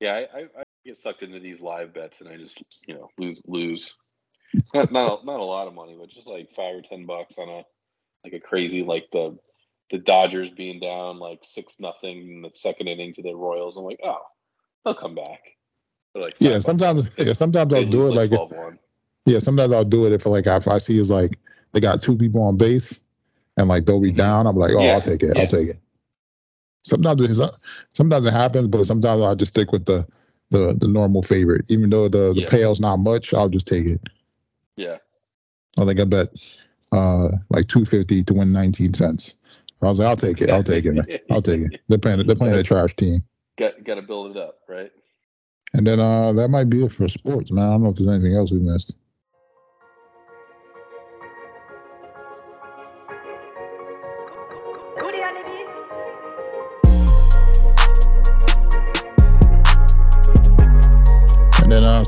[0.01, 0.15] yeah.
[0.15, 3.41] I, I, I get sucked into these live bets, and I just you know lose
[3.47, 3.97] lose
[4.75, 7.37] not not a, not a lot of money, but just like five or ten bucks
[7.39, 7.65] on a
[8.25, 9.39] like a crazy like the
[9.91, 13.77] the Dodgers being down like six nothing in the second inning to the Royals.
[13.77, 14.23] I'm like, oh,
[14.85, 15.41] they'll come back.
[16.15, 18.79] like, yeah, sometimes yeah, sometimes I'll do it like, like
[19.27, 21.39] yeah, sometimes I'll do it if like if I see is like
[21.73, 23.01] they got two people on base
[23.57, 24.19] and like they'll be mm-hmm.
[24.19, 24.47] down.
[24.47, 24.93] I'm like, oh, yeah.
[24.93, 25.33] I'll take it.
[25.35, 25.43] Yeah.
[25.43, 25.79] I'll take it.
[26.85, 27.51] Sometimes it
[27.93, 30.07] sometimes it happens, but sometimes I just stick with the
[30.51, 32.49] the the normal favorite, even though the the yeah.
[32.49, 33.33] payout's not much.
[33.33, 34.01] I'll just take it.
[34.77, 34.99] Yeah.
[35.79, 36.29] I think I bet
[36.93, 39.37] uh, like two fifty to win nineteen cents.
[39.83, 40.51] I was like, I'll take it.
[40.51, 41.27] I'll take it.
[41.31, 41.81] I'll take it.
[41.89, 42.27] They're playing.
[42.27, 43.23] They're playing a trash team.
[43.59, 44.91] Got got to build it up, right?
[45.75, 47.65] And then uh, that might be it for sports, man.
[47.65, 48.95] I don't know if there's anything else we missed.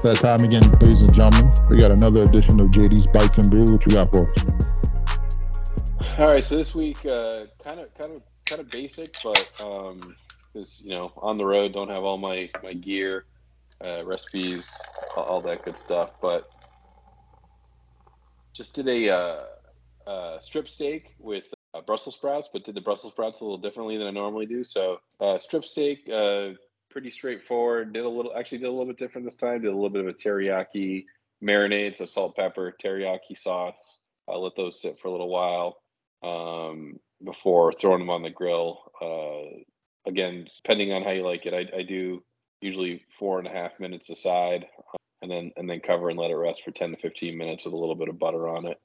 [0.07, 1.53] That time again, ladies and gentlemen.
[1.69, 3.65] We got another edition of JD's Bites and Brew.
[3.65, 4.39] What you got for us?
[6.19, 7.49] All right, so this week, kind
[7.81, 10.15] of, kind of, kind of basic, but um,
[10.55, 13.25] is you know on the road, don't have all my my gear,
[13.85, 14.71] uh, recipes,
[15.17, 16.49] all that good stuff, but
[18.53, 19.45] just did a uh,
[20.09, 23.99] uh, strip steak with uh, Brussels sprouts, but did the Brussels sprouts a little differently
[23.99, 24.63] than I normally do.
[24.63, 26.51] So uh, strip steak, uh,
[26.91, 27.93] pretty straightforward.
[27.93, 29.63] Did a little, actually did a little bit different this time.
[29.63, 31.05] Did a little bit of a teriyaki
[31.43, 34.01] marinade, so salt, pepper, teriyaki sauce.
[34.29, 35.77] I let those sit for a little while
[36.23, 38.81] um, before throwing them on the grill.
[39.01, 39.61] Uh,
[40.09, 42.23] again, depending on how you like it, I, I, do
[42.61, 46.31] usually four and a half minutes aside, uh, and then and then cover and let
[46.31, 48.79] it rest for ten to fifteen minutes with a little bit of butter on it.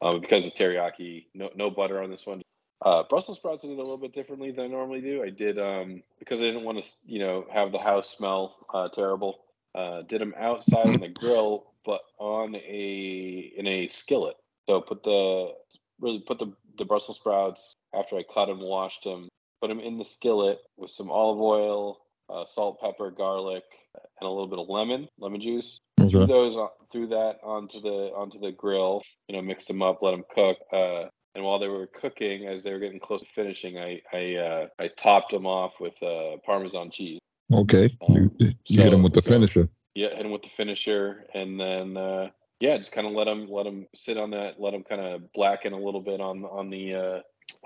[0.00, 2.42] Um, because of teriyaki, no no butter on this one.
[2.84, 5.22] Uh, Brussels sprouts I did a little bit differently than I normally do.
[5.22, 8.88] I did um, because I didn't want to, you know, have the house smell uh,
[8.88, 9.40] terrible.
[9.74, 14.36] Uh, did them outside on the grill, but on a in a skillet.
[14.68, 15.54] So put the
[16.00, 19.28] really put the the Brussels sprouts after I cut them, washed them,
[19.60, 21.98] put them in the skillet with some olive oil,
[22.30, 23.64] uh, salt, pepper, garlic,
[23.94, 25.80] and a little bit of lemon, lemon juice.
[26.00, 26.10] Okay.
[26.10, 29.02] Threw those threw that onto the onto the grill.
[29.28, 30.58] You know, mixed them up, let them cook.
[30.72, 34.34] Uh, and while they were cooking, as they were getting close to finishing, I I
[34.36, 37.20] uh, I topped them off with uh, Parmesan cheese.
[37.52, 39.68] Okay, um, you, you so, hit them with the so, finisher.
[39.94, 43.64] Yeah, and with the finisher, and then uh, yeah, just kind of let them let
[43.64, 46.94] them sit on that, let them kind of blacken a little bit on on the
[46.94, 47.20] uh,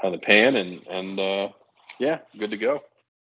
[0.04, 1.48] on the pan, and and uh,
[1.98, 2.82] yeah, good to go.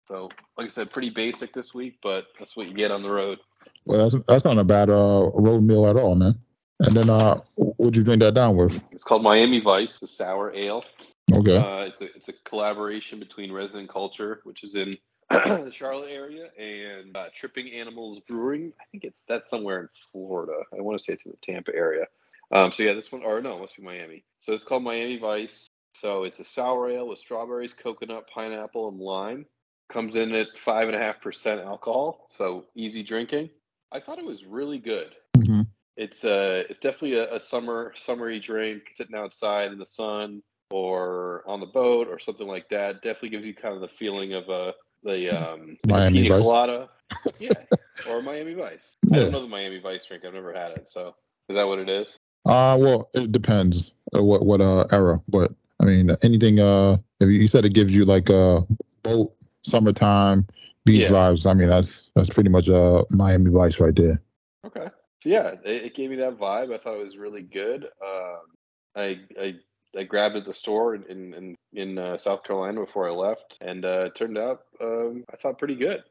[0.08, 3.10] So, like I said, pretty basic this week, but that's what you get on the
[3.10, 3.39] road.
[3.86, 6.39] Well, that's that's not a bad uh, road meal at all, man.
[6.84, 8.80] And then, uh, what'd you drink that down with?
[8.91, 10.84] It's called Miami Vice, the sour ale.
[11.32, 11.58] Okay.
[11.58, 14.98] Uh, it's a it's a collaboration between Resident Culture, which is in
[15.30, 18.74] the Charlotte area, and uh, Tripping Animals Brewing.
[18.82, 20.63] I think it's that's somewhere in Florida.
[20.78, 22.06] I want to say it's in the Tampa area.
[22.52, 24.24] Um, so yeah, this one, or no, it must be Miami.
[24.39, 25.67] So it's called Miami Vice.
[26.00, 29.46] So it's a sour ale with strawberries, coconut, pineapple, and lime.
[29.89, 33.50] Comes in at five and a half percent alcohol, so easy drinking.
[33.91, 35.13] I thought it was really good.
[35.38, 35.61] Mhm.
[36.02, 41.44] It's uh, it's definitely a, a summer summery drink, sitting outside in the sun or
[41.46, 43.04] on the boat or something like that.
[43.04, 44.72] Definitely gives you kind of the feeling of uh,
[45.04, 46.42] the um, Miami pina Vice.
[46.42, 46.90] colada,
[47.40, 47.54] yeah,
[48.08, 48.96] or Miami Vice.
[49.12, 49.22] I Yeah.
[49.22, 50.26] don't know the Miami Vice drink.
[50.26, 50.90] I've never had it.
[50.90, 51.14] So
[51.50, 52.18] is that what it is?
[52.48, 56.60] Uh, well, it depends uh, what what uh era, but I mean anything.
[56.60, 58.66] Uh, if you said it gives you like a
[59.04, 60.48] boat, summertime,
[60.84, 61.12] beach Yeah.
[61.12, 61.46] vibes.
[61.46, 64.20] I mean that's that's pretty much uh Miami Vice right there.
[64.66, 64.88] Okay.
[65.22, 66.74] So yeah, it, it gave me that vibe.
[66.74, 67.86] I thought it was really good.
[68.06, 68.40] Um,
[68.96, 69.56] I I
[69.98, 73.58] I grabbed it at the store in in in, uh, South Carolina before I left,
[73.62, 76.04] and uh, it turned out um, I thought pretty good.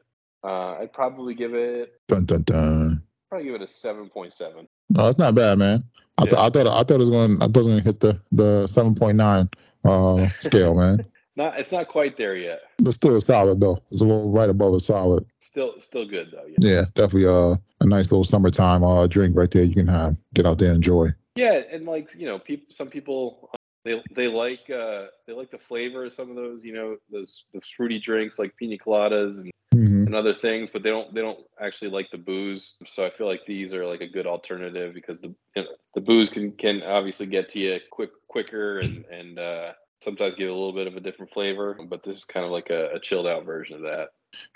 [0.43, 3.01] Uh, I'd probably give it Dun dun dun.
[3.29, 4.67] probably give it a seven point seven.
[4.89, 5.83] No, that's not bad, man.
[6.17, 6.41] I, th- Yeah.
[6.45, 8.19] I thought I thought it was going I thought it was going to hit the
[8.31, 9.49] the seven point nine
[9.83, 11.05] uh scale, man.
[11.35, 12.61] Not it's not quite there yet.
[12.79, 13.79] But still solid though.
[13.91, 15.25] It's a little right above a solid.
[15.51, 16.45] Still still good though.
[16.47, 16.57] Yeah.
[16.59, 19.63] Yeah, definitely uh, a nice little summertime uh drink right there.
[19.63, 21.09] You can have get out there and enjoy.
[21.35, 25.51] Yeah, and like you know, people some people uh, they they like uh they like
[25.51, 29.41] the flavor of some of those you know those those fruity drinks like pina coladas
[29.41, 32.77] and hmm and other things, but they don't they don't actually like the booze.
[32.87, 36.01] So I feel like these are like a good alternative because the you know, the
[36.01, 40.53] booze can can obviously get to you quick quicker and and uh, sometimes give a
[40.53, 41.77] little bit of a different flavor.
[41.89, 44.09] But this is kind of like a, a chilled out version of that.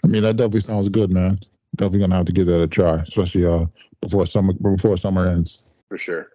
[0.03, 1.39] I mean, that definitely sounds good, man.
[1.75, 3.65] Definitely gonna have to give that a try, especially uh
[4.01, 5.73] before summer before summer ends.
[5.89, 6.27] For sure.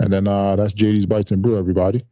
[0.00, 2.04] And then uh that's JD's Bites and Brew, everybody.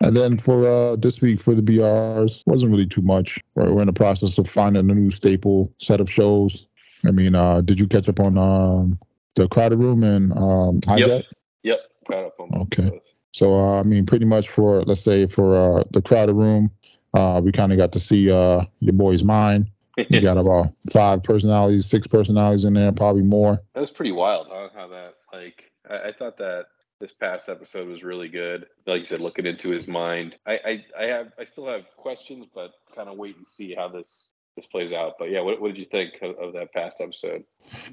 [0.00, 3.40] And then for uh this week for the BRs, wasn't really too much.
[3.54, 6.66] We're, we're in the process of finding a new staple set of shows.
[7.06, 8.98] I mean, uh did you catch up on um
[9.34, 11.24] the Crowded Room and um Hijack?
[11.62, 11.80] Yep.
[12.06, 12.90] Caught up on Okay.
[12.90, 13.14] those.
[13.32, 16.70] So uh, I mean, pretty much for let's say for uh, the crowded room,
[17.12, 19.70] uh, we kind of got to see uh, your boy's mind.
[19.96, 23.62] You got about five personalities, six personalities in there, probably more.
[23.74, 24.68] That was pretty wild, huh?
[24.74, 26.66] How that like I, I thought that
[27.00, 28.66] this past episode was really good.
[28.86, 30.36] Like you said, looking into his mind.
[30.46, 33.88] I I, I have I still have questions, but kind of wait and see how
[33.88, 35.14] this this plays out.
[35.18, 37.44] But yeah, what what did you think of, of that past episode?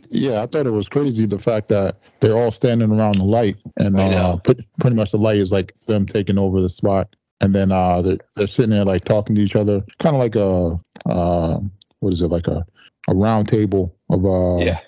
[0.09, 3.57] Yeah, I thought it was crazy the fact that they're all standing around the light,
[3.77, 7.53] and uh, pretty, pretty much the light is like them taking over the spot, and
[7.53, 10.79] then uh, they're they're sitting there like talking to each other, kind of like a
[11.09, 11.59] uh,
[12.03, 12.65] what is it like a
[13.07, 14.79] a round table of uh yeah,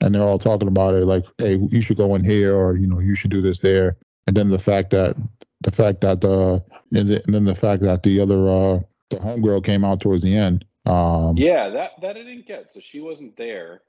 [0.00, 2.86] and they're all talking about it like hey you should go in here or you
[2.86, 5.16] know you should do this there and then the fact that
[5.62, 8.78] the fact that the and, the, and then the fact that the other uh
[9.10, 11.70] the homegirl came out towards the end um yeah.
[11.70, 12.72] That that I didn't get.
[12.72, 13.80] So she wasn't there,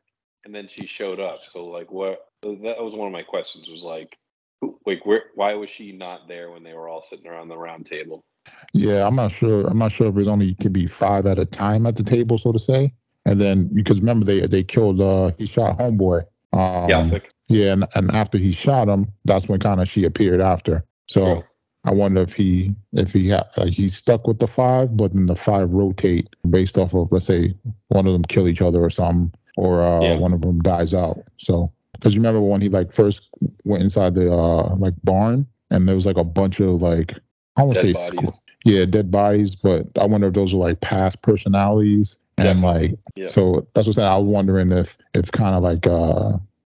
[0.45, 1.41] and then she showed up.
[1.45, 2.25] So like, what?
[2.41, 3.67] That was one of my questions.
[3.67, 4.15] Was like,
[4.61, 5.23] who- like where?
[5.35, 8.23] Why was she not there when they were all sitting around the round table?
[8.73, 11.45] Yeah i'm not sure i'm not sure if it only could be five at a
[11.45, 12.91] time at the table so to say
[13.25, 16.21] and then because remember they they killed uh he shot homeboy
[16.53, 20.03] um yeah, like, yeah and, and after he shot him that's when kind of she
[20.05, 21.43] appeared after so True.
[21.85, 25.27] I wonder if he if he ha- like he's stuck with the five, but then
[25.27, 27.53] the five rotate based off of let's say
[27.89, 30.15] one of them kill each other or something, or uh, Yeah.
[30.15, 31.19] one of them dies out.
[31.37, 33.29] So because you remember when he like first
[33.65, 37.13] went inside the uh like barn and there was like a bunch of like
[37.57, 38.29] I to Dead say bodies.
[38.31, 42.95] squ- yeah dead bodies, but I wonder if those were like past personalities and like
[43.15, 43.27] Yeah.
[43.27, 44.07] so that's what I'm saying.
[44.11, 46.37] I was wondering if if kind of like uh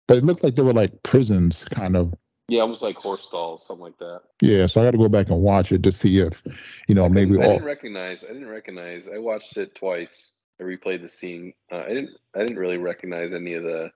[0.09, 2.13] but it looked like they were like prisons kind of
[2.49, 4.21] yeah, almost like horse stalls, something like that.
[4.41, 6.45] yeah, so I got to go back and watch it to see if,
[6.87, 7.53] you know, maybe I all.
[7.55, 8.23] didn't recognize.
[8.23, 9.09] I didn't recognize.
[9.13, 10.31] I watched it twice.
[10.61, 11.55] I replayed the scene.
[11.73, 12.11] Uh, I didn't.
[12.37, 13.91] I didn't really recognize any of the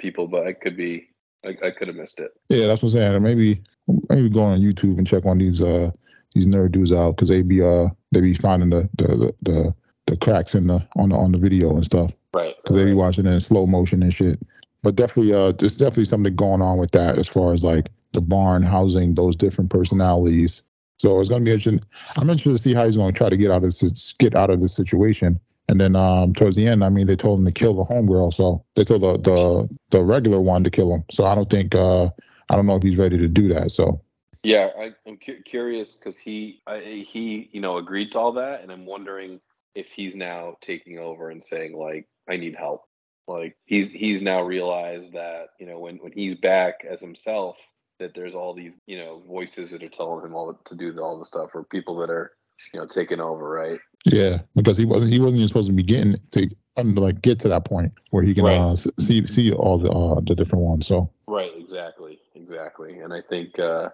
[0.00, 1.06] people, but I could be.
[1.44, 2.32] I, I could have missed it.
[2.48, 3.22] Yeah, that's what I'm saying.
[3.22, 3.62] Maybe
[4.08, 5.92] maybe go on YouTube and check on these uh
[6.34, 9.74] these nerd dudes out because they be uh they be finding the the the
[10.06, 12.54] the, cracks in the on the on the video and stuff Right.
[12.62, 14.40] because they be watching it in slow motion and shit.
[14.82, 18.20] But definitely, uh, there's definitely something going on with that as far as like the
[18.20, 20.62] barn housing those different personalities.
[20.98, 21.80] So it's gonna be interesting.
[22.16, 24.50] I'm interested to see how he's gonna try to get out of this get out
[24.50, 27.52] of this situation And then um, towards the end, I mean, they told him to
[27.52, 28.34] kill the homegirl.
[28.34, 31.04] So they told the, the the regular one to kill him.
[31.10, 32.06] So I don't think uh,
[32.50, 33.70] I don't know if he's ready to do that.
[33.72, 34.00] So
[34.44, 38.62] Yeah, I, I'm cu- curious because he I, he you know agreed to all that,
[38.62, 39.40] and I'm wondering
[39.76, 42.82] if he's now taking over and saying like I need help.
[43.28, 47.58] Like he's he's now realized that you know when when he's back as himself
[48.00, 50.98] that there's all these you know voices that are telling him all the, to do
[51.00, 52.32] all the stuff or people that are
[52.74, 53.80] you know taking over, right?
[54.06, 57.48] yeah, because he wasn't he wasn't even supposed to be getting to like get to
[57.50, 58.58] that point where he can Right.
[58.58, 60.86] uh, see see all the uh, the different ones.
[60.86, 63.00] So Right, exactly, exactly.
[63.00, 63.90] And I think uh,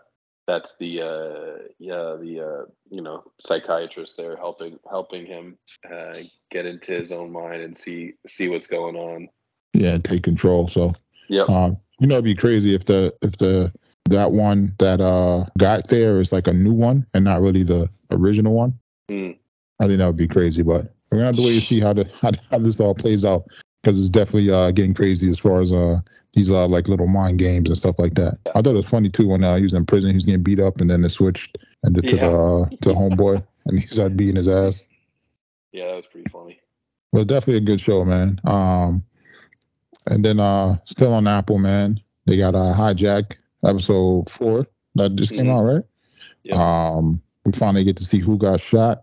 [0.50, 5.56] that's the uh, yeah the uh, you know psychiatrist there helping helping him
[5.90, 6.14] uh,
[6.50, 9.28] get into his own mind and see see what's going on.
[9.72, 10.66] yeah, take control.
[10.66, 10.92] So
[11.28, 13.72] yeah, um, you know, it'd be crazy if the if the
[14.06, 17.88] that one that uh got there is like a new one and not really the
[18.10, 18.76] original one.
[19.08, 19.32] Hmm.
[19.78, 21.92] I think that would be crazy, but we're gonna have to wait to see how
[21.92, 23.44] the how, how this all plays out
[23.82, 26.00] because it's definitely uh getting crazy as far as uh
[26.33, 28.38] these uh like little mind games and stuff like that.
[28.55, 30.43] I thought it was funny too when uh, he was in prison, he was getting
[30.43, 32.29] beat up and then it switched and to Yeah.
[32.29, 34.81] the uh, to homeboy and he's like beating his ass.
[35.73, 36.61] Yeah, that was pretty funny.
[37.12, 38.40] Well, definitely a good show, man.
[38.45, 39.03] Um,
[40.07, 42.01] and then uh, still on Apple, man.
[42.27, 45.51] They got uh, Hijack episode four that just came Mhm.
[45.59, 45.85] out, right?
[46.45, 46.90] Yeah.
[46.97, 49.03] Um, we finally get to see who got shot.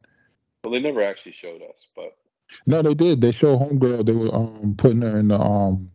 [0.63, 2.17] Well, they never actually showed us, but
[2.65, 3.21] No, they did.
[3.21, 4.05] They show homegirl.
[4.05, 5.91] They were um putting her in the um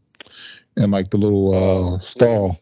[0.76, 2.56] in like the little oh, uh stall,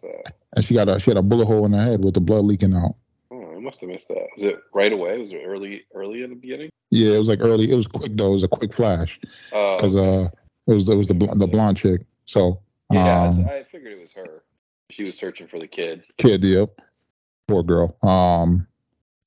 [0.54, 2.44] and she got a she had a bullet hole in her head with the blood
[2.44, 2.96] leaking out.
[3.30, 4.26] Oh, I must have missed that.
[4.36, 5.18] Was it right away?
[5.20, 6.70] Was it early early in the beginning?
[6.90, 7.70] Yeah, it was like early.
[7.70, 8.30] It was quick though.
[8.30, 9.20] It was a quick flash
[9.52, 10.28] Oh, because uh
[10.66, 12.02] it was it was the the blonde chick.
[12.26, 12.60] So
[12.92, 14.42] yeah, um, I figured it was her.
[14.90, 16.02] She was searching for the kid.
[16.18, 16.80] kid, yep,
[17.46, 17.96] poor girl.
[18.02, 18.66] Um,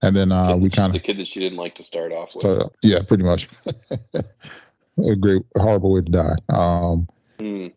[0.02, 2.36] and then uh we kind of the kid that she didn't like to start off
[2.36, 2.42] with.
[2.42, 2.70] started.
[2.82, 3.48] Yeah, pretty much.
[4.98, 6.36] a great horrible way to die.
[6.50, 7.08] Um,
[7.40, 7.68] Hmm.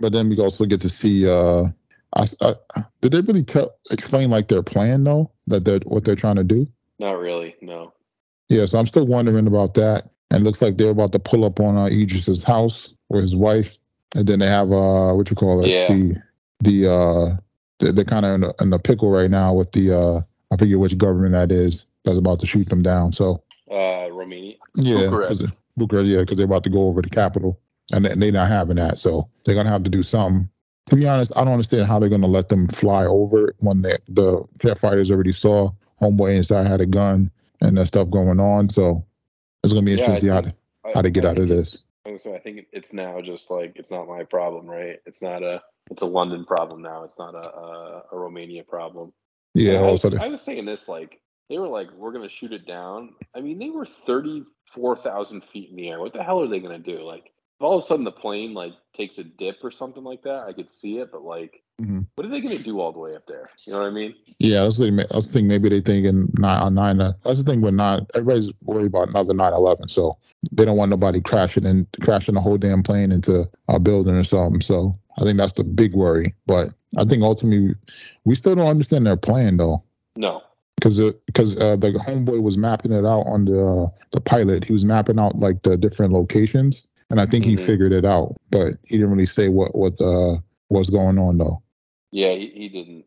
[0.00, 1.28] But then we also get to see.
[1.28, 1.68] Uh,
[2.16, 2.54] I, I,
[3.02, 6.44] did they really tell explain like their plan though that they're what they're trying to
[6.44, 6.66] do?
[6.98, 7.54] Not really.
[7.60, 7.92] No.
[8.48, 10.08] Yeah, so I'm still wondering about that.
[10.30, 13.34] And it looks like they're about to pull up on uh, Idris's house or his
[13.36, 13.78] wife,
[14.14, 15.88] and then they have uh, what you call it, Yeah.
[15.88, 16.22] the
[16.60, 17.36] the uh,
[17.78, 20.56] they're, they're kind of in, a- in the pickle right now with the uh, I
[20.56, 23.12] forget which government that is that's about to shoot them down.
[23.12, 24.56] So Uh, Romania.
[24.76, 25.40] yeah, Bucharest.
[25.40, 27.60] 'cause- Bucharest, yeah, because they're about to go over the capital,
[27.92, 30.48] and they- they're not having that, so they're gonna have to do something.
[30.86, 33.96] To be honest, I don't understand how they're gonna let them fly over when they,
[34.08, 35.70] the jet fighters already saw
[36.00, 38.68] homeboy inside had a gun and that stuff going on.
[38.70, 39.04] So
[39.62, 40.54] it's gonna be Yeah, interesting to see I how to,
[40.94, 41.84] how to get I out of think- this.
[42.06, 44.98] I was I think it's now just like it's not my problem, right?
[45.04, 47.04] It's not a it's a London problem now.
[47.04, 49.12] It's not a a, a Romania problem.
[49.54, 51.20] Yeah, I was, I was saying this like
[51.50, 53.14] they were like we're gonna shoot it down.
[53.34, 56.00] I mean they were thirty four thousand feet in the air.
[56.00, 57.02] What the hell are they gonna do?
[57.02, 60.22] Like if all of a sudden the plane like takes a dip or something like
[60.22, 61.10] that, I could see it.
[61.10, 62.06] But like, Mhm.
[62.14, 63.50] what are they gonna do all the way up there?
[63.66, 64.14] You know what I mean?
[64.38, 67.00] yeah, I was thinking, I was thinking maybe they thinking nine on nine.
[67.00, 68.06] uh, That's the thing with nine.
[68.14, 70.16] Everybody's worried about another 9/11, so
[70.52, 74.22] they don't want nobody crashing and crashing the whole damn plane into a building or
[74.24, 74.60] something.
[74.60, 76.34] So I think that's the big worry.
[76.46, 77.74] But I think ultimately,
[78.24, 79.82] we still don't understand their plan though,
[80.14, 80.42] No.
[80.76, 84.64] because because uh, the homeboy was mapping it out on the uh, the pilot.
[84.64, 87.66] He was mapping out like the different locations, and I think he Mhm.
[87.66, 88.36] figured it out.
[88.50, 90.38] But he didn't really say what what uh,
[90.70, 91.62] was going on though.
[92.12, 93.04] Yeah, he, he didn't.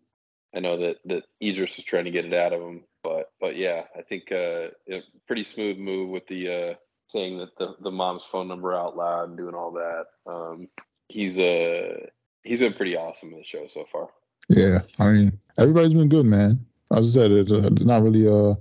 [0.55, 3.55] I know that that Idris was trying to get it out of him, but but
[3.55, 6.73] yeah, I think uh, a pretty smooth move with the uh,
[7.07, 10.05] saying that the the mom's phone number out loud and doing all that.
[10.25, 10.67] Um,
[11.09, 12.07] he's uh
[12.43, 14.09] he's been pretty awesome in the show so far.
[14.49, 16.65] Yeah, I mean, everybody's been good, man.
[16.93, 18.55] As I said, it's, uh, not really uh,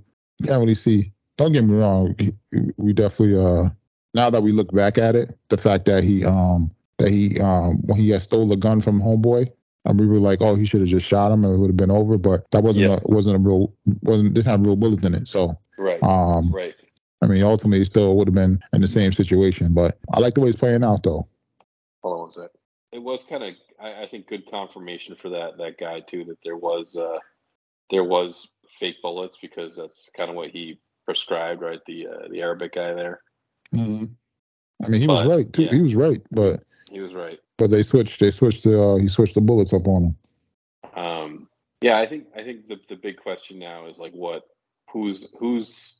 [0.45, 1.13] can't really see.
[1.37, 2.15] Don't get me wrong,
[2.53, 3.71] we- we definitely uh,
[4.15, 7.79] now that we look back at it, the fact that he um that he um
[7.87, 9.51] when he had stole a gun from homeboy,
[9.85, 11.77] and we were like, oh, he should have just shot him and it would have
[11.77, 12.19] been over.
[12.19, 12.99] But that wasn't Yeah.
[13.03, 15.29] a, wasn't a real wasn't didn't have real bullets in it.
[15.29, 16.03] So Right.
[16.03, 16.75] um, right.
[17.23, 19.75] I mean, ultimately, still would have been in the same situation.
[19.75, 21.27] But I like the way he's playing out, though.
[22.03, 22.51] Hold on one sec.
[22.93, 26.39] It was kind of I, I think good confirmation for that that guy too that
[26.43, 27.19] there was uh
[27.91, 31.81] there was fake bullets because that's kind of what he prescribed, right?
[31.87, 33.21] The uh, the Arabic guy there.
[33.75, 34.05] Mm-hmm.
[34.85, 35.65] I mean, he was right too.
[35.65, 35.71] yeah.
[35.73, 37.39] He was right, but He was right.
[37.59, 38.21] but they switched.
[38.21, 40.17] They switched the uh, he switched the bullets up on him.
[40.97, 41.49] Um,
[41.83, 44.45] yeah, I think I think the the big question now is like what
[44.91, 45.99] who's who's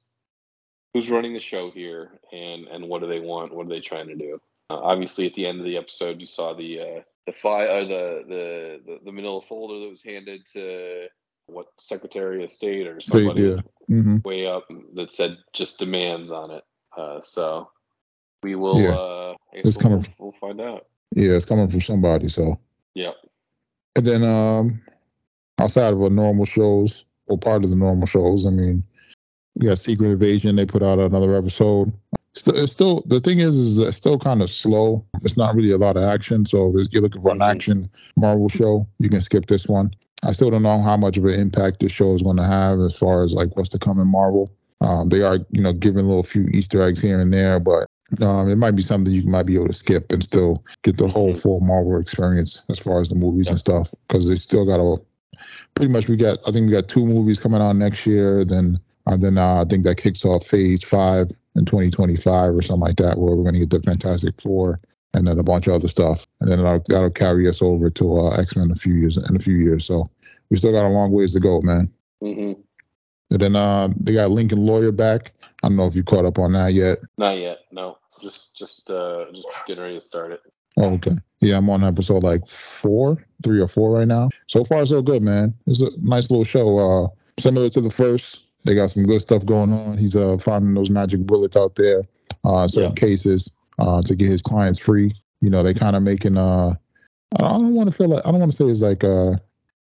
[0.95, 3.55] who's running the show here and and what do they want?
[3.55, 4.41] What are they trying to do?
[4.71, 7.85] Uh, obviously, at the end of the episode, you saw the uh, the file or
[7.85, 11.07] the, the the the Manila folder that was handed to
[11.47, 13.65] what Secretary of State or somebody did.
[13.87, 16.65] hmm way up that said just demands on it.
[17.01, 17.69] Uh, so
[18.43, 18.81] we will.
[18.81, 18.91] Yeah.
[18.95, 20.87] Uh, It's we'll, coming- We'll find out.
[21.15, 22.29] Yeah, it's coming from somebody.
[22.29, 22.59] So
[22.95, 23.15] Yep.
[23.97, 24.81] and then um
[25.59, 28.83] outside of a normal shows or part of the normal shows, I mean,
[29.57, 30.57] we got Secret Invasion.
[30.57, 31.93] They put out another episode.
[32.35, 35.05] Still, it's still the thing is, is it's still kind of slow.
[35.25, 36.47] It's not really a lot of action.
[36.47, 37.51] So if you're looking for an Mhm.
[37.51, 39.91] action Marvel show, you can skip this one.
[40.23, 42.79] I still don't know how much of an impact this show is going to have
[42.81, 44.51] as far as like what's to come in Marvel.
[44.81, 47.87] Um, they are, you know, giving a little few Easter eggs here and there, but
[48.21, 51.07] um, it might be something you might be able to skip and still get the
[51.09, 51.39] whole Mhm.
[51.39, 53.93] full Marvel experience as far as the movies and stuff.
[54.09, 54.97] Because they still got a
[55.75, 58.45] pretty much we got I think we got two movies coming out next year.
[58.45, 62.81] Then uh, then uh, I think that kicks off Phase Five in 2025 or something
[62.81, 64.81] like that, where we're going to get the Fantastic Four
[65.15, 68.19] and then a bunch of other stuff, and then that'll, that'll carry us over to
[68.19, 69.85] uh, X Men a few years in a few years.
[69.85, 70.09] So
[70.51, 71.91] we still got a long ways to go, man.
[72.21, 72.53] hmm
[73.31, 75.33] And then uh, they got Lincoln Lawyer back.
[75.63, 76.99] I don't know if you caught up on that yet.
[77.19, 77.59] Not yet.
[77.71, 77.99] No.
[78.21, 80.41] Just just uh just getting ready to start it.
[80.77, 81.17] Oh, okay.
[81.41, 84.31] Yeah, I'm on episode like four, three or four right now.
[84.47, 85.55] So far, so good, man.
[85.67, 86.79] It's a nice little show.
[86.79, 87.09] Uh,
[87.39, 88.43] similar to the first.
[88.65, 89.99] They got some good stuff going on.
[89.99, 92.03] He's uh finding those magic bullets out there,
[92.45, 95.13] uh, certain cases, uh, to get his clients free.
[95.41, 96.75] You know, they kind of making uh,
[97.37, 99.37] I don't want to feel like I don't want to say it's like uh,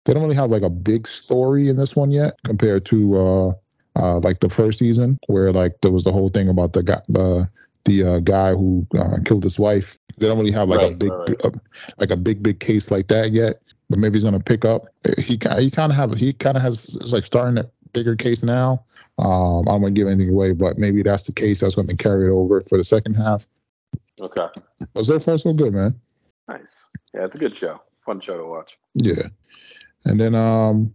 [0.07, 3.53] they don't really have like a big story in this one yet compared to uh,
[3.97, 7.01] uh, like the first season where like there was the whole thing about the guy
[7.09, 7.47] the
[7.85, 9.97] the uh, guy who uh, killed his wife.
[10.17, 11.45] They don't really have like a big right, right.
[11.45, 11.51] uh,
[11.99, 13.61] like a big big case like that yet.
[13.89, 14.85] But maybe he's gonna pick up.
[15.17, 18.43] He he kind of have he kind of has it's like starting a bigger case
[18.43, 18.83] now.
[19.19, 21.87] Um, I don't want to give anything away, but maybe that's the case that's going
[21.87, 23.47] to carry it over for the second half.
[24.21, 24.45] Okay.
[24.93, 25.99] But so far so good, man.
[26.47, 26.85] Nice.
[27.15, 27.81] Yeah, it's a good show.
[28.05, 28.77] Fun show to watch.
[28.93, 29.29] Yeah.
[30.05, 30.93] And then um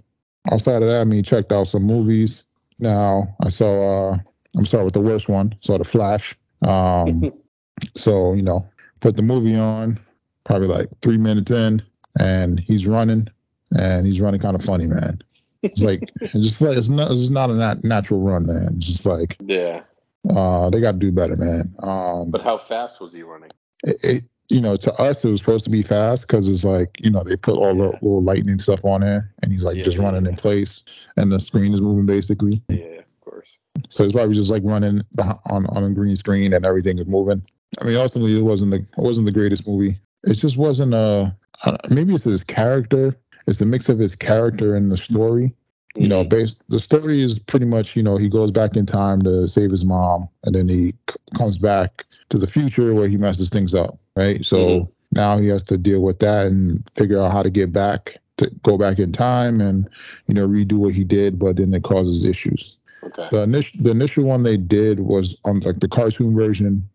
[0.51, 2.45] outside of that, I mean checked out some movies.
[2.79, 4.19] Now I saw uh
[4.57, 6.37] I'm sorry with the worst one, saw the Flash.
[6.67, 7.33] Um
[7.97, 8.67] so, you know,
[9.01, 9.99] put the movie on,
[10.45, 11.83] probably like three minutes in,
[12.19, 13.29] and he's running
[13.77, 15.21] and he's running kind of funny, man.
[15.63, 18.75] It's like it's just like it's not it's not a nat- natural run, man.
[18.77, 19.83] It's just like yeah.
[20.31, 21.75] uh they gotta do better, man.
[21.81, 23.51] Um But how fast was he running?
[23.85, 26.91] it, it you know to us it was supposed to be fast because it's like
[27.01, 29.85] you know they put all the little lightning stuff on there and he's like Yeah,
[29.85, 30.85] just yeah, running in place
[31.17, 32.63] and the screen is moving basically.
[32.69, 33.59] Yeah, of course.
[33.89, 35.01] so it's probably just like running
[35.47, 37.43] on on a green screen and everything is moving.
[37.81, 39.99] I mean ultimately it wasn't the it wasn't the greatest movie.
[40.25, 41.31] It just wasn't uh
[41.65, 43.17] uh, maybe it's his character.
[43.47, 45.55] It's a mix of his character and the story.
[45.97, 46.29] You know Mhm.
[46.31, 49.71] based the story is pretty much you know he goes back in time to save
[49.71, 53.75] his mom and then he c- comes back to the future where he messes things
[53.75, 54.89] up right so Mhm.
[55.13, 58.51] now he has to deal with that and figure out how to get back to
[58.63, 59.89] go back in time and
[60.27, 63.29] you know redo what he did but then it causes issues Okay.
[63.31, 66.89] the initial the initial one they did was on like the cartoon version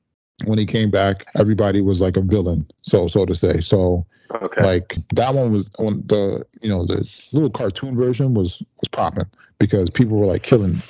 [0.45, 4.05] when he came back everybody was like a villain so so to say so
[4.41, 4.61] Okay.
[4.63, 6.97] like that one was on the you know the
[7.34, 9.26] little cartoon version was was popping
[9.59, 10.82] because people were like killing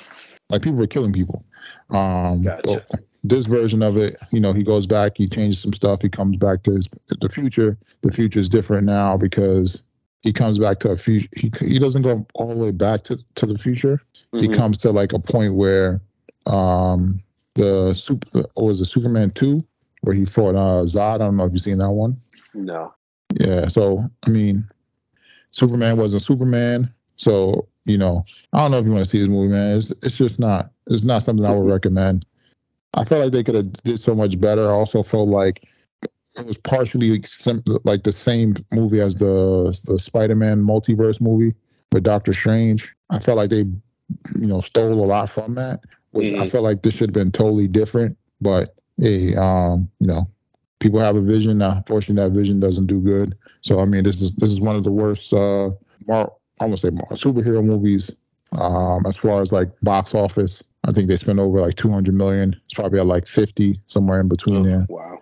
[0.50, 1.44] like people were killing people
[1.90, 2.84] um Gotcha.
[2.90, 6.08] but this version of it you know he goes back he changes some stuff he
[6.08, 6.88] comes back to his
[7.20, 9.82] the future the future is different now because
[10.20, 13.18] he comes back to a future he, he doesn't go all the way back to,
[13.34, 14.00] to the future
[14.32, 14.54] he Mhm.
[14.54, 16.00] comes to like a point where
[16.46, 17.20] um
[17.54, 19.64] the super what was it superman 2
[20.02, 22.16] where he fought uh zod i don't know if you've seen that one
[22.54, 22.94] No.
[23.40, 24.64] yeah, so I mean,
[25.50, 29.28] Superman wasn't Superman, so you know, I don't know if you want to see this
[29.28, 29.76] movie, man.
[29.78, 32.26] It's it's just not it's not something I would recommend.
[32.94, 34.68] I felt like they could have did so much better.
[34.68, 35.66] I also felt like
[36.36, 37.22] it was partially
[37.84, 41.54] like the same movie as the the Spider-Man multiverse movie
[41.92, 42.94] with Doctor Strange.
[43.10, 43.64] I felt like they,
[44.36, 45.80] you know, stole a lot from that.
[46.12, 46.50] Which I Mhm.
[46.50, 48.16] felt like this should have been totally different.
[48.40, 50.26] But hey, um, you know,
[50.80, 51.58] people have a vision.
[51.58, 53.34] Now, unfortunately, that vision doesn't do good.
[53.62, 55.32] So I mean, this is this is one of the worst.
[55.32, 55.70] Uh,
[56.06, 58.10] Mar- I won't say Mar- superhero movies.
[58.52, 62.56] Um, as far as like box office, I think they spent over like 200 million.
[62.64, 64.86] It's probably at like 50 somewhere in between Oh, there.
[64.88, 65.20] Wow.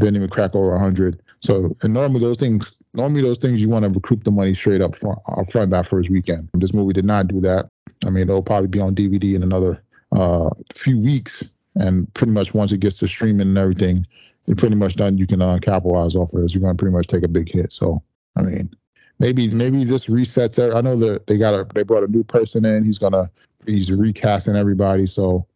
[0.00, 1.22] Didn't even crack over 100.
[1.40, 4.80] So and normally those things, normally those things you want to recoup the money straight
[4.82, 6.48] up front, up front that first weekend.
[6.54, 7.68] This movie did not do that.
[8.04, 9.80] I mean, it'll probably be on DVD in another
[10.12, 11.44] uh, few weeks,
[11.76, 14.06] and pretty much once it gets to streaming and everything,
[14.48, 15.18] it's pretty much done.
[15.18, 16.52] You can uh, capitalize off of it.
[16.52, 17.72] You're gonna pretty much take a big hit.
[17.72, 18.02] So
[18.36, 18.74] I mean,
[19.18, 20.58] maybe maybe this resets.
[20.58, 20.74] it.
[20.74, 22.84] I know that they got a they brought a new person in.
[22.84, 23.30] He's gonna
[23.66, 25.06] he's recasting everybody.
[25.06, 25.46] So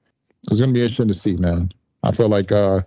[0.50, 1.72] it's gonna be interesting to see, man.
[2.02, 2.82] I feel like uh,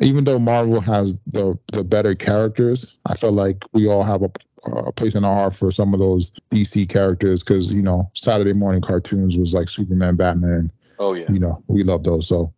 [0.00, 4.30] even though Marvel has the the better characters, I feel like we all have a,
[4.70, 8.52] a place in our heart for some of those DC characters because you know Saturday
[8.52, 10.70] morning cartoons was like Superman, Batman.
[10.98, 11.30] Oh yeah.
[11.30, 12.28] You know we love those.
[12.28, 12.52] So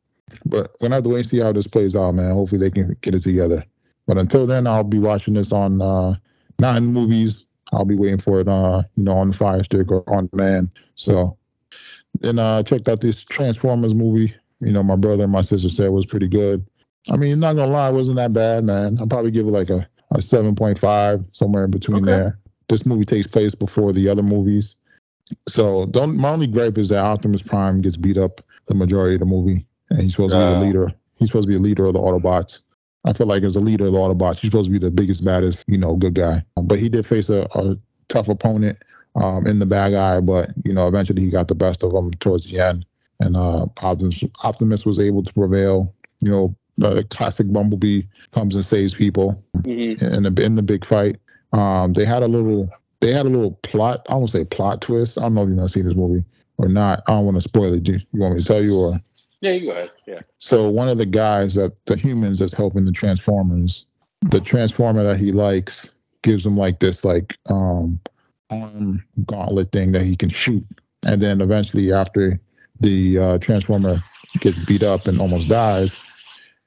[0.45, 2.33] But we're gonna have to wait and see how this plays out, man.
[2.33, 3.65] Hopefully they can get it together.
[4.07, 6.17] But until then, I'll be watching this on uh,
[6.59, 7.47] not in movies.
[7.73, 10.71] I'll be waiting for it, uh, you know, on the Fire Stick or on demand.
[10.95, 11.37] So
[12.21, 14.35] then uh, checked out this Transformers movie.
[14.61, 16.65] You know, my brother and my sister said it was pretty good.
[17.11, 18.97] I mean, not gonna lie, it wasn't that bad, man.
[18.99, 22.07] I'll probably give it like a, a 7.5, somewhere in between Okay.
[22.07, 22.39] there.
[22.69, 24.77] This movie takes place before the other movies.
[25.49, 29.21] So don't my only gripe is that Optimus Prime gets beat up the majority of
[29.21, 29.67] the movie.
[29.91, 30.55] And he's supposed to be Uh.
[30.55, 30.91] the leader.
[31.17, 32.63] He's supposed to be a leader of the Autobots.
[33.05, 35.23] I feel like as a leader of the Autobots, he's supposed to be the biggest,
[35.25, 36.43] baddest, you know, good guy.
[36.63, 37.77] But he did face a, a
[38.09, 38.79] tough opponent
[39.17, 42.11] um, in the bad guy, but you know, eventually he got the best of him
[42.21, 42.85] towards the end.
[43.21, 45.95] And uh, Optimus, Optimus was able to prevail.
[46.21, 48.03] You know, the classic Bumblebee
[48.33, 50.03] comes and saves people Mhm.
[50.03, 51.17] in the in the big fight.
[51.53, 52.69] Um, they had a little
[53.01, 54.05] they had a little plot.
[54.09, 55.19] I won't say plot twist.
[55.19, 56.25] I don't know if you've not seen this movie
[56.59, 57.03] or not.
[57.07, 57.85] I don't want to spoil it.
[57.85, 59.01] Do you want me to tell you or?
[59.41, 59.91] Yeah, you go ahead.
[60.07, 60.21] Yeah.
[60.39, 63.85] So one of the guys that the humans that's helping the Transformers,
[64.23, 68.01] the Transformer that he likes gives him like this like um
[68.51, 70.65] arm gauntlet thing that he can shoot,
[71.07, 72.41] and then eventually after
[72.81, 73.97] the uh, Transformer
[74.41, 76.01] gets beat up and almost dies,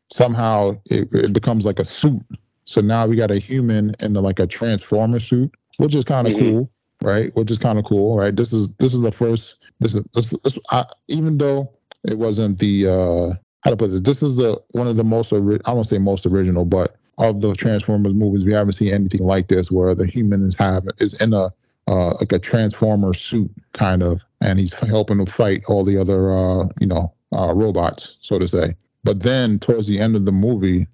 [0.09, 2.21] somehow it, it becomes like a suit.
[2.65, 6.27] So now we got a human in the, like a Transformer suit, which is kind
[6.27, 6.39] of Mhm.
[6.39, 6.71] cool,
[7.01, 7.35] right?
[7.35, 8.35] Which is kind of cool, right?
[8.35, 9.55] This is this is the first.
[9.79, 11.69] This is this, this I, even though
[12.03, 14.01] it wasn't the uh how to put this.
[14.01, 17.41] This is the one of the most ori- I won't say most original, but of
[17.41, 21.13] the Transformers movies, we haven't seen anything like this where the human is have is
[21.15, 21.51] in a
[21.87, 26.33] uh, like a Transformer suit kind of, and he's helping to fight all the other
[26.33, 28.75] uh you know uh robots, so to say.
[29.03, 30.87] But then towards the end of the movie,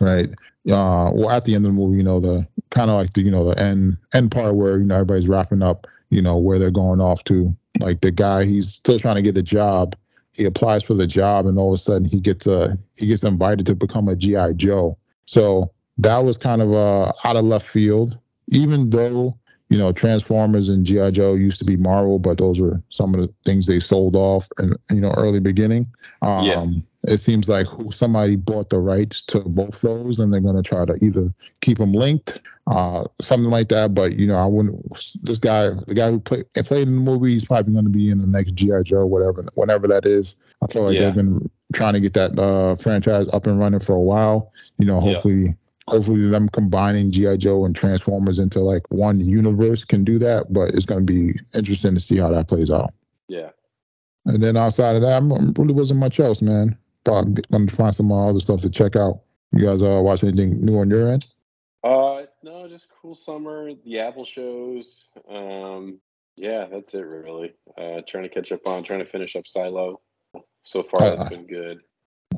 [0.00, 0.28] right?
[0.68, 3.22] Uh, well, at the end of the movie, you know, the kind of like the
[3.22, 6.58] you know the end end part where you know everybody's wrapping up, you know, where
[6.58, 7.54] they're going off to.
[7.78, 9.96] Like the guy, he's still trying to get the job.
[10.32, 13.24] He applies for the job, and all of a sudden he gets a he gets
[13.24, 14.98] invited to become a GI Joe.
[15.26, 19.38] So that was kind of uh out of left field, even though
[19.70, 23.20] you know Transformers and GI Joe used to be Marvel, but those were some of
[23.20, 25.86] the things they sold off and you know early beginning.
[26.22, 26.66] Um, Yeah.
[27.04, 30.62] It seems like who- somebody bought the rights to both those, and they're going to
[30.62, 33.94] try to either keep them linked, uh, something like that.
[33.94, 34.84] But you know, I wouldn't.
[35.22, 38.10] This guy, the guy who played played in the movie, he's probably going to be
[38.10, 40.36] in the next GI Joe, whatever, whenever that is.
[40.62, 41.06] I feel like Yeah.
[41.06, 44.52] they've been trying to get that uh, franchise up and running for a while.
[44.78, 45.20] You know, Yeah.
[45.90, 50.52] Hopefully, them combining GI Joe and Transformers into like one universe can do that.
[50.52, 52.92] But it's going to be interesting to see how that plays out.
[53.28, 53.50] Yeah.
[54.26, 56.76] And then outside of that, I'm- really wasn't much else, man.
[57.04, 59.20] Thought I'm going to find some other stuff to check out.
[59.52, 61.26] You guys uh, watch anything new on your end?
[61.82, 63.72] Uh, no, just cool summer.
[63.84, 65.10] The Apple shows.
[65.28, 65.98] Um,
[66.36, 67.54] yeah, that's it really.
[67.76, 70.00] Uh, trying to catch up on, trying to finish up Silo.
[70.62, 71.80] So far, Uh, that's been good.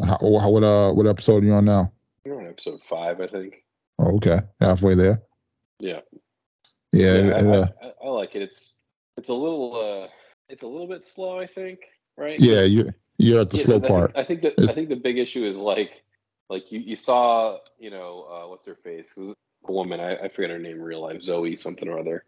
[0.00, 1.92] How, how, what uh what episode are you on now?
[2.25, 3.64] We're on episode five, I think.
[3.99, 5.23] Oh, okay, halfway there.
[5.81, 6.01] Yeah.
[6.93, 8.43] Yeah, Yeah, it, I, uh, I, I like it.
[8.43, 8.75] It's
[9.16, 10.09] it's a little uh,
[10.49, 11.81] it's a little bit slow, I think.
[12.16, 12.39] Right?
[12.39, 12.62] yeah.
[12.62, 14.12] You you're at the Yeah, slow I part.
[14.16, 16.03] I think that I think the big issue is like
[16.49, 20.51] like you, you saw you know uh, what's her face a woman I, I forget
[20.51, 22.25] her name in real life Zoe something or other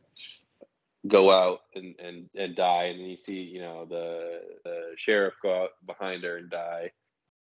[1.06, 5.34] go out and, and, and die and then you see you know the the sheriff
[5.42, 6.90] go out behind her and die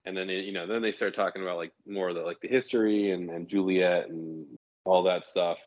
[0.06, 2.40] and then it, you know then they start talking about like more of the like
[2.42, 4.46] the history and, and Juliet and
[4.86, 5.58] all that stuff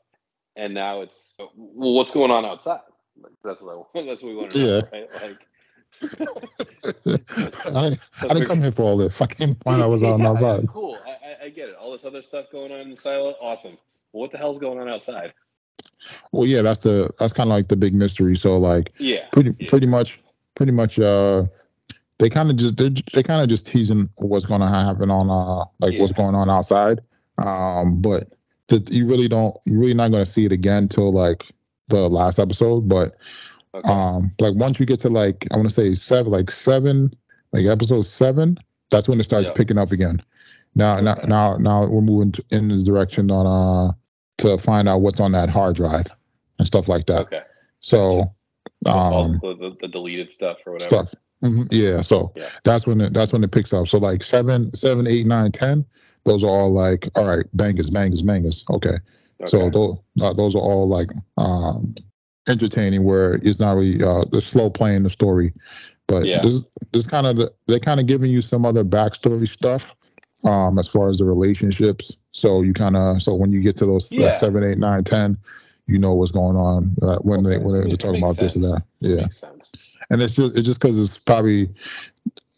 [0.56, 2.80] and now it's well what's going on outside
[3.20, 4.80] like, that's what I want that's what we want to know Yeah.
[4.92, 5.46] right like
[7.66, 9.20] I, I didn't come here for all this.
[9.22, 10.68] I came to find out what's on Yeah, outside.
[10.68, 10.98] Cool.
[11.06, 11.74] I, I, I get it.
[11.74, 13.78] All this other stuff going on in the silo, awesome.
[14.12, 15.32] Well, what the hell's going on outside?
[16.32, 18.36] Well, yeah, that's the that's kind of like the big mystery.
[18.36, 19.28] So like Yeah.
[19.32, 19.68] pretty yeah.
[19.70, 20.20] pretty much
[20.54, 21.44] pretty much uh
[22.18, 25.28] they kind of just they they kind of just teasing what's going to happen on
[25.30, 27.00] uh like what's going on outside
[27.38, 28.28] um but
[28.68, 31.44] the, you really don't you're really not going to see it again till like
[31.88, 33.14] the last episode but
[33.74, 33.90] Okay.
[33.90, 37.14] um like once you get to like i want to say seven like seven
[37.52, 38.56] like episode seven
[38.90, 39.54] that's when it starts Yeah.
[39.54, 40.22] picking up again
[40.74, 43.92] now now now now we're moving in the direction on uh
[44.38, 46.06] to find out what's on that hard drive
[46.58, 47.42] and stuff like that okay.
[47.80, 48.34] so
[48.86, 50.88] um the, the, the deleted stuff or whatever.
[50.88, 51.14] stuff.
[51.46, 52.48] Mhm, Yeah, so Yeah.
[52.64, 53.88] that's when it, that's when it picks up.
[53.88, 55.84] So like seven, seven, eight, nine, ten,
[56.24, 58.64] those are all like all right, bangers, bangers, bangers.
[58.70, 58.98] Okay,
[59.40, 59.46] Okay.
[59.46, 61.94] so those uh, those are all like um,
[62.48, 65.52] entertaining, where it's not really uh, the slow playing the story,
[66.06, 66.40] but Yeah.
[66.42, 69.94] this this kind of the, they're kind of giving you some other backstory stuff
[70.44, 72.12] um, as far as the relationships.
[72.32, 74.30] So you kind of so when you get to those Yeah.
[74.30, 75.38] seven, eight, nine, ten,
[75.86, 78.82] you know what's going on uh, when they when they're talking about this and that.
[79.00, 79.85] Yeah sense.
[80.10, 81.68] And it's just it's just because it's probably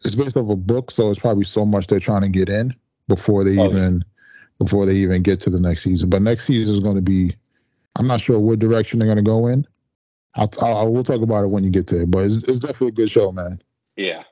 [0.05, 2.75] it's based off a book, so it's probably so much they're trying to get in
[3.09, 4.05] before they Oh, even
[4.59, 6.11] before they even get to the next season.
[6.11, 7.35] But next season is going to be,
[7.97, 9.67] I'm not sure what direction they're going to go in.
[10.35, 12.11] I'll, I'll we'll talk about it when you get to it.
[12.11, 13.61] But it's, it's definitely a good show, man.
[13.97, 14.23] Yeah,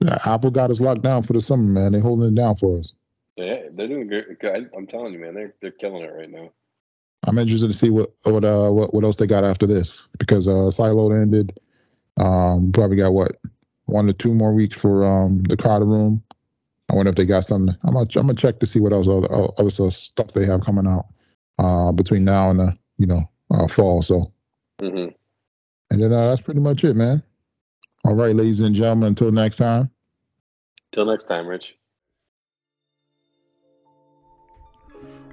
[0.00, 1.92] Yeah, Apple got us locked down for the summer, man.
[1.92, 2.92] They're holding it down for us.
[3.36, 4.36] yeah, they're doing good.
[4.38, 4.70] good.
[4.76, 6.50] I'm telling you, man, they're they're killing it right now.
[7.24, 10.48] I'm interested to see what what uh what, what else they got after this because
[10.48, 11.58] uh Silo ended.
[12.20, 13.36] Um, probably got what
[13.86, 16.22] one or two more weeks for um the Crowded Room.
[16.90, 17.74] I wonder if they got something.
[17.84, 20.86] I'm gonna I'm gonna check to see what else other other stuff they have coming
[20.86, 21.06] out
[21.58, 24.02] uh between now and the you know uh, fall.
[24.02, 24.32] So
[24.80, 25.06] hmm
[25.90, 27.22] and then uh, that's pretty much it, man.
[28.04, 29.08] All right, ladies and gentlemen.
[29.08, 29.90] Until next time.
[30.92, 31.76] Till next time, Rich.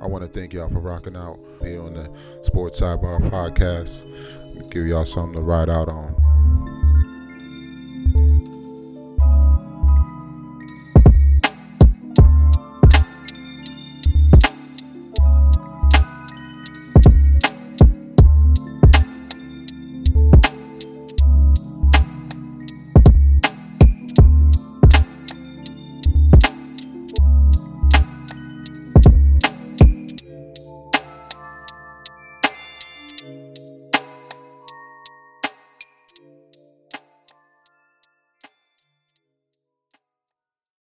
[0.01, 2.09] I want to thank y'all for rocking out here on the
[2.41, 4.05] Sports Sidebar podcast.
[4.69, 6.26] Give y'all something to ride out on.